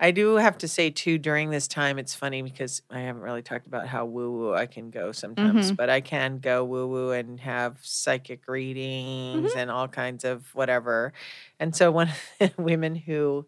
[0.00, 3.42] I do have to say too during this time it's funny because I haven't really
[3.42, 5.76] talked about how woo woo I can go sometimes, Mhm.
[5.76, 9.58] but I can go woo woo and have psychic readings Mm-hmm.
[9.58, 11.12] and all kinds of whatever.
[11.60, 12.08] And so one
[12.40, 13.46] of the women who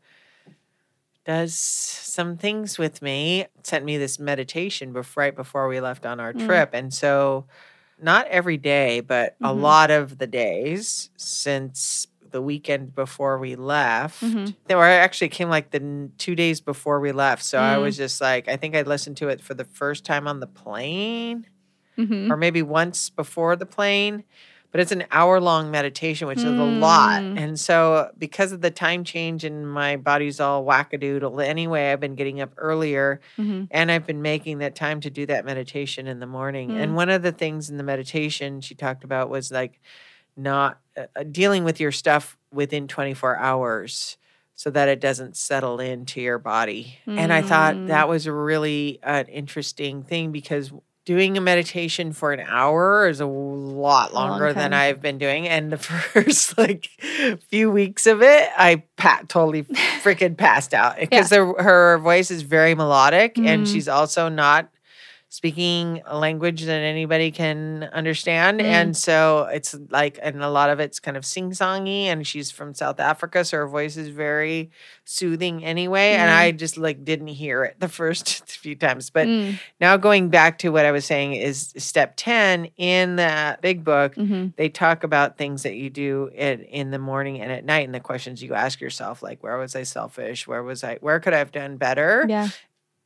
[1.26, 6.20] does some things with me sent me this meditation before, right before we left on
[6.20, 6.46] our Mm.
[6.46, 6.70] trip.
[6.72, 7.46] And so
[8.00, 9.60] not every day, but a Mhm.
[9.60, 14.22] lot of the days since the weekend before we left.
[14.22, 14.54] Mhm.
[14.66, 17.42] They were actually came like the n- two days before we left.
[17.42, 17.82] So I Mm.
[17.82, 20.46] was just like, I think I listened to it for the first time on the
[20.46, 21.46] plane
[21.98, 22.30] Mhm.
[22.30, 24.24] or maybe once before the plane.
[24.72, 27.22] But it's an hour long meditation, which is a lot.
[27.22, 27.38] Mm.
[27.38, 32.14] And so, because of the time change and my body's all wackadoodle anyway, I've been
[32.14, 33.68] getting up earlier Mhm.
[33.70, 36.70] and I've been making that time to do that meditation in the morning.
[36.70, 36.82] Mm.
[36.82, 39.80] And one of the things in the meditation she talked about was like
[40.36, 44.18] not uh, uh, dealing with your stuff within 24 hours
[44.54, 46.98] so that it doesn't settle into your body.
[47.06, 47.88] And I thought Mm.
[47.88, 50.72] that was a really an interesting thing because
[51.06, 54.74] doing a meditation for an hour is a lot long longer than.
[54.74, 55.48] I've been doing.
[55.48, 56.90] And the first like
[57.48, 59.62] few weeks of it, I pat totally
[60.02, 63.72] freaking passed out because her voice is very melodic and Mm.
[63.72, 64.68] she's also not
[65.36, 68.58] speaking a language that anybody can understand.
[68.60, 68.64] Mm.
[68.64, 72.04] And so it's like, and a lot of it's kind of sing songy.
[72.04, 73.44] And she's from South Africa.
[73.44, 74.70] So her voice is very
[75.04, 76.12] soothing anyway.
[76.14, 76.36] And Mm.
[76.38, 79.10] I just like didn't hear it the first few times.
[79.10, 79.58] But Mm.
[79.78, 84.14] now going back to what I was saying is step 10 in that big book,
[84.14, 84.54] Mhm.
[84.56, 87.94] they talk about things that you do in, in the morning and at night and
[87.94, 91.34] the questions you ask yourself like where was i selfish where was i where could
[91.34, 92.48] i have done better Yeah.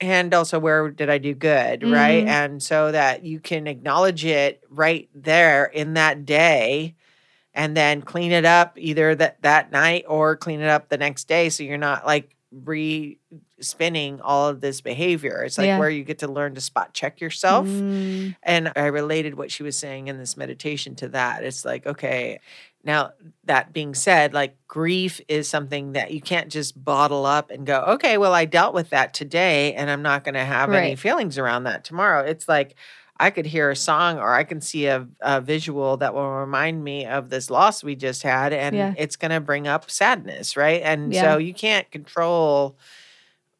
[0.00, 2.28] And also where did i do good right Mhm.
[2.28, 6.94] and so that you can acknowledge it right there in that day
[7.54, 11.28] and then clean it up either that that night or clean it up the next
[11.28, 13.18] day so you're not like re
[13.60, 15.78] spinning all of this behavior it's like Yeah.
[15.78, 18.34] where you get to learn to spot check yourself Mm.
[18.42, 21.44] and I related what she was saying in this meditation to that.
[21.44, 22.40] It's like, okay,
[22.82, 23.12] now
[23.44, 27.80] that being said, like grief is something that you can't just bottle up and go,
[27.88, 31.36] okay, well, I dealt with that today and I'm not going to have any feelings
[31.38, 32.24] around that tomorrow.
[32.24, 32.74] It's like,
[33.18, 36.82] I could hear a song or I can see a, a visual that will remind
[36.82, 38.94] me of this loss we just had, and Yeah.
[38.96, 40.80] it's going to bring up sadness, right?
[40.82, 41.20] And Yeah.
[41.32, 42.78] so you can't control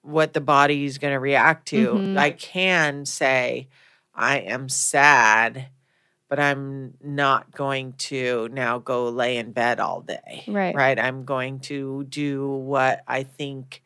[0.00, 1.96] what the body is going to react to.
[1.96, 2.16] Mhm.
[2.16, 3.68] I can say,
[4.14, 5.66] I am sad,
[6.30, 10.44] but I'm not going to now go lay in bed all day.
[10.46, 10.74] Right.
[10.74, 10.98] Right.
[10.98, 13.82] I'm going to do what I think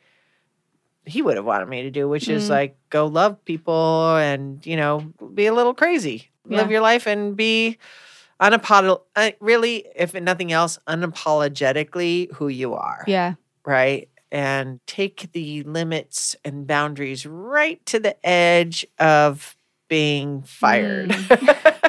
[1.07, 2.51] he would have wanted me to do, which is Mm.
[2.51, 5.01] like go love people and, you know,
[5.35, 7.79] be a little crazy, live your life and be
[8.41, 13.35] unapolog- uh, really, if nothing else, unapologetically who you are Yeah.
[13.65, 14.09] right?
[14.31, 19.57] And take the limits and boundaries right to the edge of
[19.89, 21.15] being fired.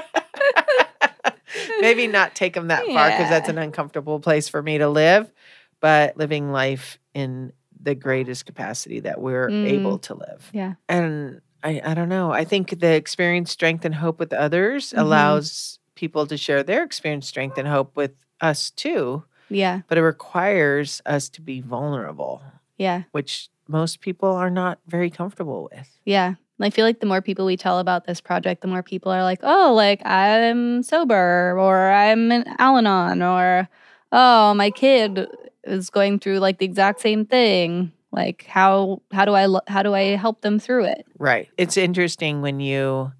[1.82, 5.32] maybe not take them that far because that's an uncomfortable place for me to live,
[5.80, 7.51] but living life in
[7.82, 9.65] the greatest capacity that we're Mm.
[9.67, 10.49] able to live.
[10.53, 10.73] Yeah.
[10.89, 12.32] And I, I don't know.
[12.32, 15.01] I think the experience, strength, and hope with others Mhm.
[15.01, 18.11] allows people to share their experience, strength, and hope with
[18.41, 19.23] us too.
[19.49, 19.82] Yeah.
[19.88, 22.41] But it requires us to be vulnerable,
[22.78, 23.03] Yeah.
[23.11, 25.99] which most people are not very comfortable with.
[26.05, 26.36] Yeah.
[26.58, 29.12] And I feel like the more people we tell about this project, the more people
[29.12, 33.68] are like, oh, like I'm sober or I'm in Al Anon or
[34.12, 35.28] oh, my kid
[35.66, 37.91] is going through like the exact same thing.
[38.12, 41.06] Like how how do I lo- how do I help them through it?
[41.20, 41.49] Right.
[41.58, 43.12] It's interesting when you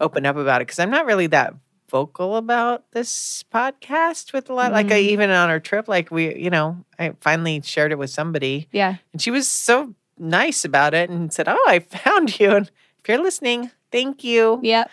[0.00, 1.54] open up about it because I'm not really that
[1.90, 4.72] vocal about this podcast with a lot.
[4.72, 5.08] Like I Mm.
[5.10, 8.96] even on our trip, like we, you know, I finally shared it with somebody Yeah.
[9.12, 13.08] and she was so nice about it and said, "Oh, I found you." And if
[13.08, 14.60] you're listening, thank you.
[14.62, 14.84] Yeah.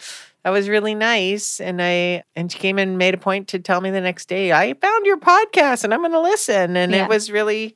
[0.44, 1.60] That was really nice.
[1.62, 4.52] And I and she came and made a point to tell me the next day,
[4.52, 6.76] I found your podcast and I'm gonna listen.
[6.76, 7.04] And Yeah.
[7.04, 7.76] it was really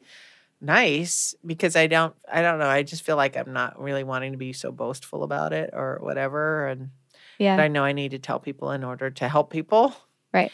[0.62, 2.68] nice because I don't I don't know.
[2.68, 6.00] I just feel like I'm not really wanting to be so boastful about it or
[6.02, 6.68] whatever.
[6.68, 6.90] And
[7.38, 7.56] Yeah.
[7.58, 9.96] but I know I need to tell people in order to help people.
[10.34, 10.52] Right.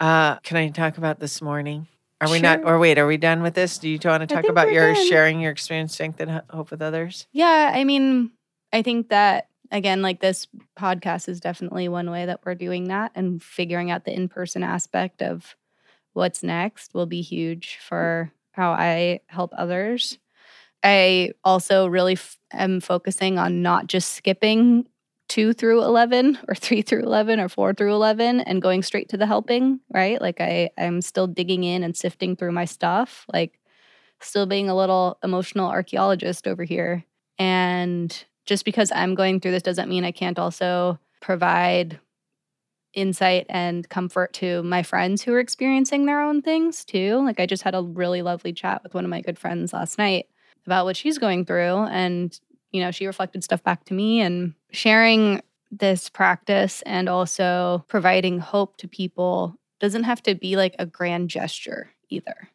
[0.00, 1.86] Uh can I talk about this morning?
[2.24, 3.78] Are we not or wait, are we done with this?
[3.78, 5.06] Do you want to talk about your done.
[5.06, 7.26] sharing your experience, strength, and hope with others?
[7.32, 8.30] Yeah, I mean,
[8.72, 10.46] I think that again, like this
[10.78, 14.62] podcast is definitely one way that we're doing that and figuring out the in person
[14.62, 15.56] aspect of
[16.12, 20.18] what's next will be huge for how I help others.
[20.82, 24.86] I also really f- am focusing on not just skipping
[25.28, 29.16] two through 11 or three through 11 or four through 11 and going straight to
[29.16, 30.20] the helping, right?
[30.20, 33.58] Like I, I'm still digging in and sifting through my stuff, like
[34.20, 37.04] still being a little emotional archaeologist over here.
[37.38, 41.98] And just because I'm going through this doesn't mean I can't also provide
[42.92, 47.16] insight and comfort to my friends who are experiencing their own things too.
[47.24, 49.98] Like I just had a really lovely chat with one of my good friends last
[49.98, 50.26] night
[50.66, 52.38] about what she's going through and
[52.70, 58.38] you know, she reflected stuff back to me and sharing this practice and also providing
[58.38, 62.48] hope to people doesn't have to be like a grand gesture either.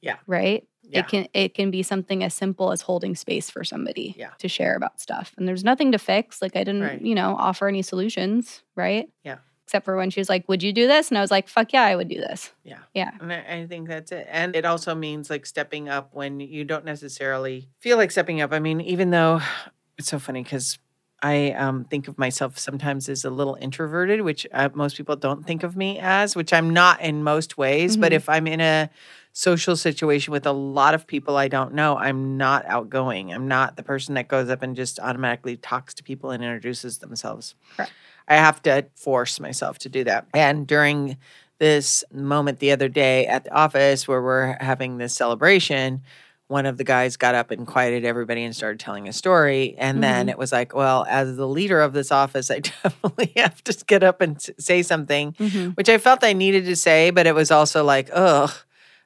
[0.00, 0.16] Yeah.
[0.26, 0.66] Right?
[0.82, 1.00] Yeah.
[1.00, 4.30] It can it can be something as simple as holding space for somebody Yeah.
[4.38, 5.34] to share about stuff.
[5.36, 6.40] And there's nothing to fix.
[6.40, 7.00] Like I didn't, Right.
[7.02, 9.08] you know, offer any solutions, right?
[9.22, 9.38] Yeah.
[9.66, 11.72] Except for when she was like, "Would you do this?" And I was like, "Fuck
[11.72, 12.78] yeah, I would do this." Yeah.
[12.92, 13.12] Yeah.
[13.20, 14.26] And I, I think that's it.
[14.28, 18.52] And it also means like stepping up when you don't necessarily feel like stepping up.
[18.52, 19.40] I mean, even though
[19.98, 20.78] it's so funny because
[21.22, 25.46] I um, think of myself sometimes as a little introverted, which uh, most people don't
[25.46, 27.96] think of me as, which I'm not in most ways.
[27.96, 28.16] But Mhm.
[28.16, 28.88] if I'm in a
[29.32, 33.32] social situation with a lot of people I don't know, I'm not outgoing.
[33.32, 36.98] I'm not the person that goes up and just automatically talks to people and introduces
[36.98, 37.54] themselves.
[37.76, 37.92] Correct.
[38.26, 40.26] I have to force myself to do that.
[40.34, 41.16] And during
[41.58, 46.02] this moment the other day at the office where we're having this celebration,
[46.50, 49.76] one of the guys got up and quieted everybody and started telling a story.
[49.78, 50.30] And then Mhm.
[50.30, 54.02] it was like, well, as the leader of this office, I definitely have to get
[54.02, 55.68] up and say something, Mm-hmm.
[55.70, 58.50] which I felt I needed to say, but it was also like, ugh.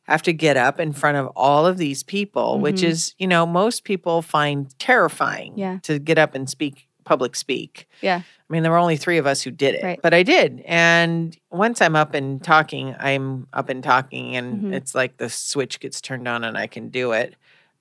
[0.08, 2.88] I have to get up in front of all of these people, which Mhm.
[2.88, 5.78] is, you know, most people find terrifying Yeah.
[5.84, 7.88] to get up and speak, public speak.
[8.00, 8.22] Yeah.
[8.24, 10.00] I mean, there were only three of us who did it, Right.
[10.02, 10.62] but I did.
[10.66, 14.74] And once I'm up and talking, I'm up and talking, and Mhm.
[14.74, 17.34] it's like the switch gets turned on and I can do it.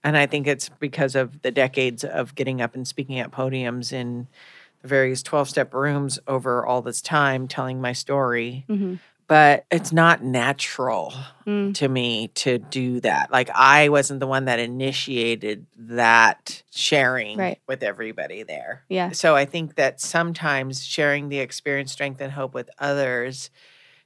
[0.03, 3.91] And I think it's because of the decades of getting up and speaking at podiums
[3.93, 4.27] in
[4.81, 8.65] the various 12 step rooms over all this time, telling my story.
[8.69, 8.95] Mm-hmm.
[9.33, 11.11] But it's not natural
[11.47, 11.73] Mm.
[11.73, 13.31] to me to do that.
[13.31, 17.59] Like I wasn't the one that initiated that sharing Right.
[17.67, 18.83] with everybody there.
[18.89, 19.09] Yeah.
[19.09, 23.49] So I think that sometimes sharing the experience, strength, and hope with others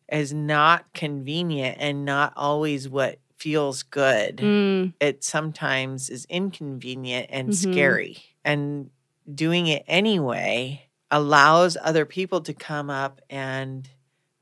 [0.09, 4.37] is not convenient and not always what feels good.
[4.37, 4.93] Mm.
[5.01, 7.53] It sometimes is inconvenient and Mhm.
[7.73, 8.17] scary.
[8.45, 8.91] And
[9.35, 13.89] doing it anyway allows other people to come up and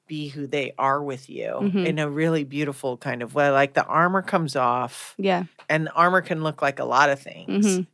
[0.08, 1.86] be who they are with you Mhm.
[1.86, 3.50] in a really beautiful kind of way.
[3.50, 5.44] Like the armor comes off, Yeah.
[5.70, 7.66] and the armor can look like a lot of things.
[7.80, 7.88] Mhm.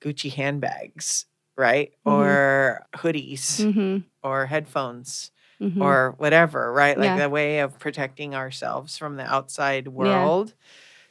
[0.00, 1.26] Gucci handbags,
[1.56, 1.92] right?
[2.06, 2.12] Mhm.
[2.12, 3.98] Or hoodies Mm-hmm.
[4.22, 5.82] or headphones Mm-hmm.
[5.82, 6.98] or whatever, right?
[6.98, 7.18] Like Yeah.
[7.18, 10.54] the way of protecting ourselves from the outside world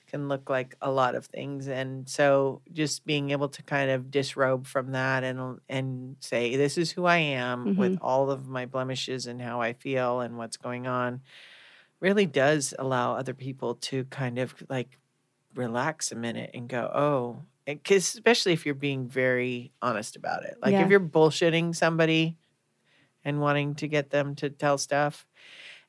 [0.09, 1.67] can look like a lot of things.
[1.67, 6.77] And so just being able to kind of disrobe from that and and say, this
[6.77, 8.05] is who I am with Mm-hmm.
[8.05, 11.21] all of my blemishes and how I feel and what's going on
[11.99, 14.97] really does allow other people to kind of like
[15.55, 20.57] relax a minute and go, oh, because especially if you're being very honest about it.
[20.61, 20.83] Like Yeah.
[20.83, 22.37] if you're bullshitting somebody,
[23.25, 25.25] and wanting to get them to tell stuff.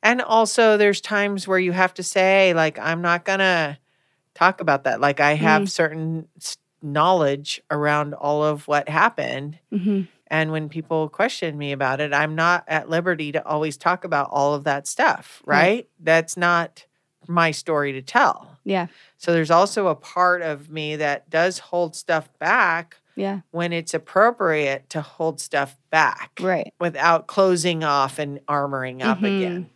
[0.02, 3.78] And also, there's times where you have to say, like, I'm not going to
[4.34, 5.00] talk about that.
[5.00, 6.28] Like, I have certain
[6.82, 9.58] knowledge around all of what happened.
[9.70, 10.02] hmm
[10.32, 14.28] And when people question me about it, I'm not at liberty to always talk about
[14.30, 15.58] all of that stuff, Right.
[15.58, 15.88] right?
[15.98, 16.86] That's not
[17.26, 18.58] my story to tell.
[18.64, 18.86] Yeah.
[19.18, 23.40] So there's also a part of me that does hold stuff back Yeah.
[23.50, 26.72] when it's appropriate to hold stuff back Right.
[26.80, 29.36] without closing off and armoring up Mhm.
[29.36, 29.70] again.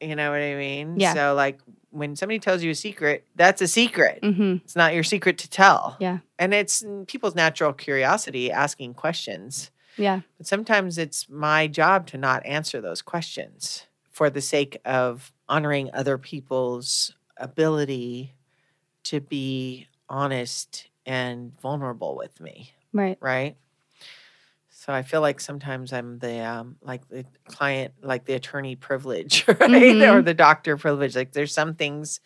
[0.00, 1.00] You know what I mean?
[1.00, 1.14] Yeah.
[1.14, 1.58] So like
[1.98, 4.20] when somebody tells you a secret, that's a secret.
[4.22, 5.96] hmm It's not your secret to tell.
[6.00, 6.18] Yeah.
[6.38, 9.70] And it's people's natural curiosity asking questions.
[9.96, 10.20] Yeah.
[10.38, 15.90] But sometimes it's my job to not answer those questions for the sake of honoring
[15.94, 18.34] other people's ability
[19.04, 23.16] to be honest and vulnerable with me, Right.
[23.20, 23.56] right?
[24.86, 29.44] So I feel like sometimes I'm the um, like the client, like the attorney privilege,
[29.48, 30.24] right, or Mhm.
[30.24, 31.16] the doctor privilege.
[31.16, 32.20] Like there's some things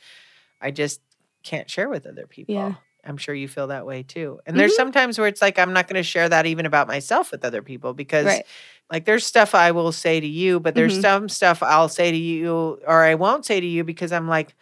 [0.60, 1.00] I just
[1.42, 2.54] can't share with other people.
[2.54, 2.74] Yeah.
[3.02, 4.40] I'm sure you feel that way too.
[4.44, 4.76] And there's Mhm.
[4.76, 7.62] sometimes where it's like I'm not going to share that even about myself with other
[7.62, 8.46] people because Right.
[8.92, 11.00] like there's stuff I will say to you, but there's Mhm.
[11.02, 14.54] some stuff I'll say to you or I won't say to you because I'm like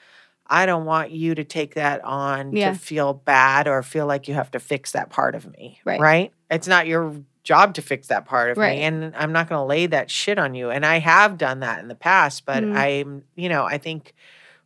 [0.51, 2.73] I don't want you to take that on Yeah.
[2.73, 5.81] to feel bad or feel like you have to fix that part of me.
[5.85, 6.01] Right.
[6.01, 6.33] Right?
[6.49, 7.17] It's not your
[7.49, 8.77] job to fix that part of Right.
[8.77, 11.61] me and I'm not going to lay that shit on you and I have done
[11.61, 12.77] that in the past, but Mhm.
[12.77, 14.13] I'm, you know, I think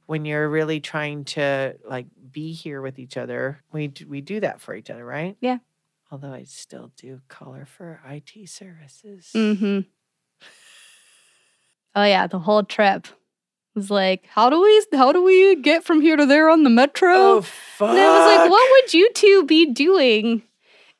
[0.06, 4.60] when you're really trying to like be here with each other, we we do that
[4.60, 5.36] for each other, right?
[5.40, 5.58] Yeah.
[6.10, 9.30] Although I still do color for IT services.
[9.32, 9.80] hmm
[11.94, 13.06] Oh yeah, the whole trip
[13.76, 16.70] was like, how do we how do we get from here to there on the
[16.70, 17.14] metro?
[17.14, 17.90] Oh fuck!
[17.90, 20.42] and I was like, what would you two be doing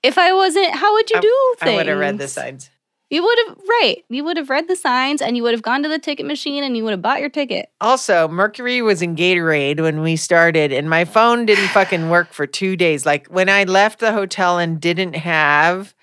[0.02, 0.74] if I wasn't?
[0.74, 1.72] How would you do things?
[1.72, 2.70] I would have read the signs.
[3.10, 3.96] You would have right.
[4.08, 6.64] You would have read the signs, and you would have gone to the ticket machine,
[6.64, 7.68] and you would have bought your ticket.
[7.78, 12.46] Also, Mercury was in Gatorade when we started, and my phone didn't fucking work for
[12.46, 13.04] two days.
[13.04, 15.94] Like when I left the hotel and didn't have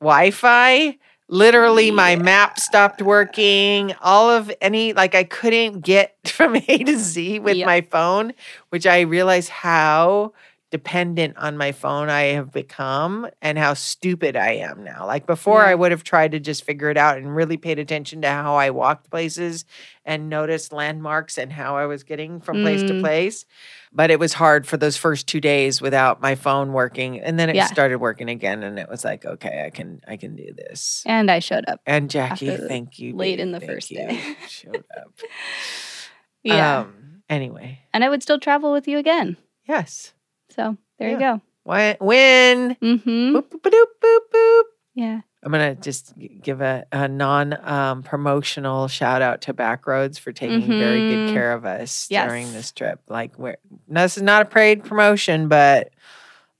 [0.00, 0.96] Wi Fi,
[1.28, 3.94] literally my map stopped working.
[4.00, 7.66] All of any, like I couldn't get from A to Z with Yep.
[7.66, 8.32] my phone,
[8.70, 10.32] which I realized how
[10.70, 15.06] dependent on my phone I have become and how stupid I am now.
[15.06, 15.68] Like before, Yeah.
[15.68, 18.56] I would have tried to just figure it out and really paid attention to how
[18.56, 19.64] I walked places
[20.04, 23.00] and noticed landmarks and how I was getting from place to Mm.
[23.00, 23.44] place.
[23.92, 27.20] But it was hard for those first two days without my phone working.
[27.20, 27.66] And then it Yeah.
[27.66, 31.02] started working again and it was like, okay, I can I can do this.
[31.06, 33.14] And I showed up And Jackie, thank you.
[33.14, 33.98] late baby, in the thank first you.
[33.98, 34.20] day.
[34.48, 35.12] Showed up.
[36.42, 39.36] Yeah, Um, anyway, and I would still travel with you again.
[39.66, 40.12] yes.
[40.50, 41.40] So there you go.
[41.64, 43.36] When, when Mm-hmm.
[43.36, 44.62] boop, boop, boop, boop, boop.
[44.94, 45.20] Yeah.
[45.42, 50.66] I'm gonna just give a, a non um, promotional shout out to Backroads for taking
[50.66, 51.32] very good Mhm.
[51.34, 53.00] care of us during this trip.
[53.08, 55.90] Like, we're, this is not a paid promotion, but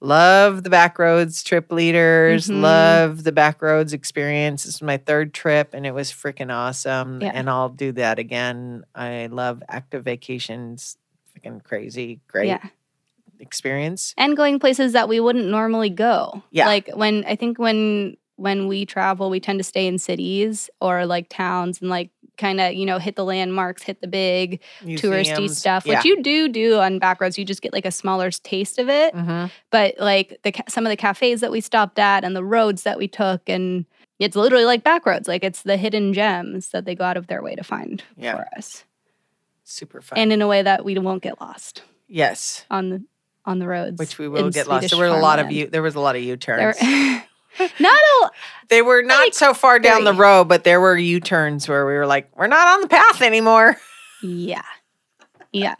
[0.00, 2.46] love the Backroads trip leaders.
[2.48, 2.60] Mhm.
[2.60, 4.64] Love the Backroads experience.
[4.64, 7.20] This is my third trip, and it was freaking awesome.
[7.22, 7.32] Yeah.
[7.34, 8.84] And I'll do that again.
[8.94, 10.96] I love active vacations.
[11.36, 12.62] Freaking crazy, great Yeah.
[13.40, 14.14] Experience.
[14.16, 16.42] and going places that we wouldn't normally go.
[16.50, 16.66] Yeah.
[16.66, 21.06] Like when I think when when we travel, we tend to stay in cities or
[21.06, 25.48] like towns and like kind of, you know, hit the landmarks, hit the big touristy
[25.48, 25.96] stuff, Yeah.
[25.96, 27.38] which you do do on backroads.
[27.38, 29.14] You just get like a smaller taste of it.
[29.14, 29.50] Mhm.
[29.70, 32.98] But like the some of the cafes that we stopped at and the roads that
[32.98, 33.86] we took and
[34.18, 35.28] it's literally like backroads.
[35.28, 38.36] Like it's the hidden gems that they go out of their way to find Yeah.
[38.36, 38.84] for us.
[39.64, 40.18] Super fun.
[40.18, 42.66] And in a way that we won't get lost yes.
[42.70, 43.02] on the
[43.46, 43.98] on the roads.
[43.98, 44.90] which we will get lost.
[44.90, 45.66] There were a lot of you.
[45.68, 46.76] There was a lot of U turns.
[47.80, 48.30] not a
[48.68, 51.86] They were not like so far down the road, but there were U turns where
[51.86, 53.76] we were like, we're not on the path anymore.
[54.22, 54.62] Yeah.
[55.52, 55.74] Yeah.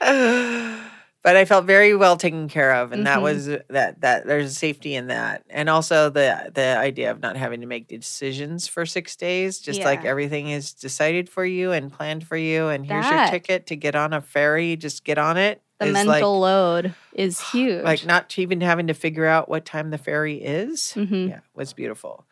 [0.00, 3.22] but I felt very well taken care of, and that Mhm.
[3.22, 4.00] was that.
[4.00, 7.86] That there's safety in that, and also the the idea of not having to make
[7.88, 9.60] decisions for six days.
[9.60, 13.66] Just like everything is decided for you and planned for you, and here's your ticket
[13.68, 14.76] to get on a ferry.
[14.76, 15.62] Just get on it.
[15.80, 17.84] The mental like, load is huge.
[17.84, 20.92] like not even having to figure out what time the ferry is.
[20.96, 21.28] Mhm.
[21.30, 22.24] Yeah, was beautiful.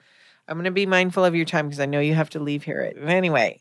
[0.49, 2.81] I'm gonna be mindful of your time because I know you have to leave here.
[2.81, 3.61] At, anyway,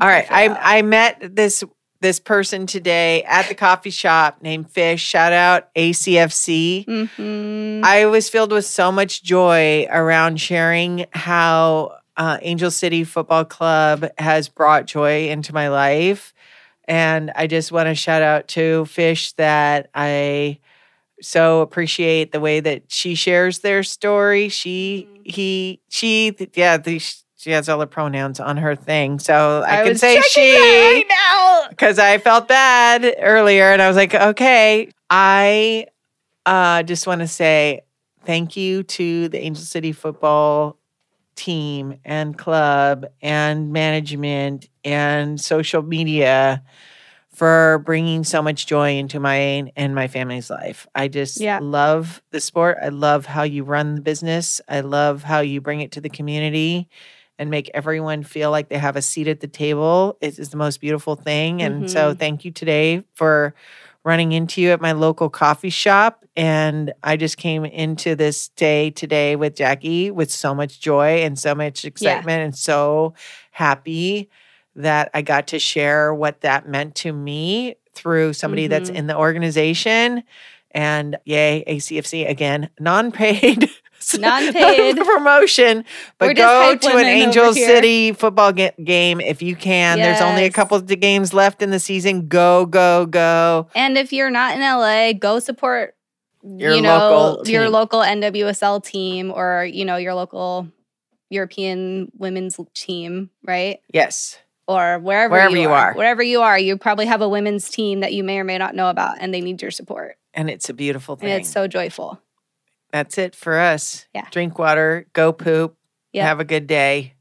[0.00, 0.26] all right.
[0.26, 0.58] check it out.
[0.60, 1.62] I I met this
[2.00, 5.00] this person today at the coffee shop named Fish.
[5.02, 6.84] Shout out ACFC.
[6.86, 7.84] Mhm.
[7.84, 14.06] I was filled with so much joy around sharing how uh, Angel City Football Club
[14.18, 16.34] has brought joy into my life.
[16.86, 20.58] And I just want to shout out to Fish that I
[21.20, 24.48] so appreciate the way that she shares their story.
[24.48, 26.98] She, he, she, yeah, the,
[27.36, 31.04] She has all the pronouns on her thing, so I, can was say she right
[31.08, 31.68] now.
[31.70, 34.90] because I felt bad earlier, and I was like, okay.
[35.10, 35.86] I
[36.46, 37.82] uh, just want to say
[38.24, 40.78] thank you to the Angel City football
[41.34, 46.62] team and club and management and social media
[47.34, 50.86] for bringing so much joy into my and my family's life.
[50.94, 51.60] I just Yeah.
[51.62, 52.78] love the sport.
[52.82, 54.60] I love how you run the business.
[54.68, 56.88] I love how you bring it to the community
[57.38, 60.18] and make everyone feel like they have a seat at the table.
[60.20, 61.62] It is the most beautiful thing.
[61.62, 62.18] And so mm-hmm.
[62.18, 63.54] thank you today for
[64.04, 66.24] running into you at my local coffee shop.
[66.36, 71.38] And I just came into this day today with Jackie with so much joy and
[71.38, 73.14] so much excitement and so
[73.52, 74.28] happy
[74.76, 78.94] that I got to share what that meant to me through somebody that's Mhm.
[78.94, 80.22] in the organization.
[80.70, 83.68] And yay, ACFC again, non paid.
[84.18, 84.96] Non-paid.
[85.04, 85.84] promotion,
[86.18, 87.52] but We're go to an Angel.
[87.54, 89.98] City football ga- game if you can.
[89.98, 92.26] There's only a couple of games left in the season.
[92.26, 93.68] Go, go, go.
[93.76, 95.94] And if you're not in LA, go support
[96.42, 100.66] Your you know local your local NWSL team or you know your local
[101.30, 103.78] European women's team, right?
[103.92, 104.38] Yes.
[104.72, 105.90] Or wherever, Wherever you, you are.
[105.90, 105.94] are.
[105.94, 108.74] Wherever you are, you probably have a women's team that you may or may not
[108.74, 110.16] know about and they need your support.
[110.34, 111.30] And it's a beautiful thing.
[111.30, 112.20] And it's so joyful.
[112.92, 114.06] That's it for us.
[114.14, 114.26] Yeah.
[114.30, 115.76] Drink water, go poop,
[116.12, 116.26] Yeah.
[116.26, 117.14] have a good day.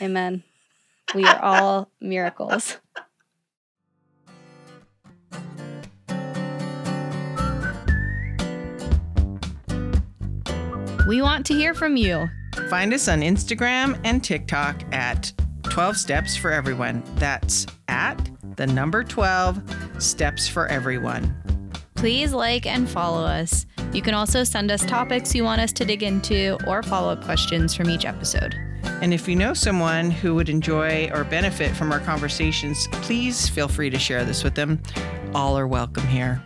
[0.00, 0.42] Amen.
[1.14, 2.78] We are all miracles.
[11.06, 12.28] We want to hear from you.
[12.70, 15.32] Find us on Instagram and TikTok at
[15.64, 17.02] 12 Steps for Everyone.
[17.16, 21.34] That's at the number 12 Steps for Everyone.
[21.94, 23.66] Please like and follow us.
[23.92, 27.24] You can also send us topics you want us to dig into or follow up
[27.24, 28.54] questions from each episode.
[28.84, 33.68] And if you know someone who would enjoy or benefit from our conversations, please feel
[33.68, 34.80] free to share this with them.
[35.34, 36.42] All are welcome here.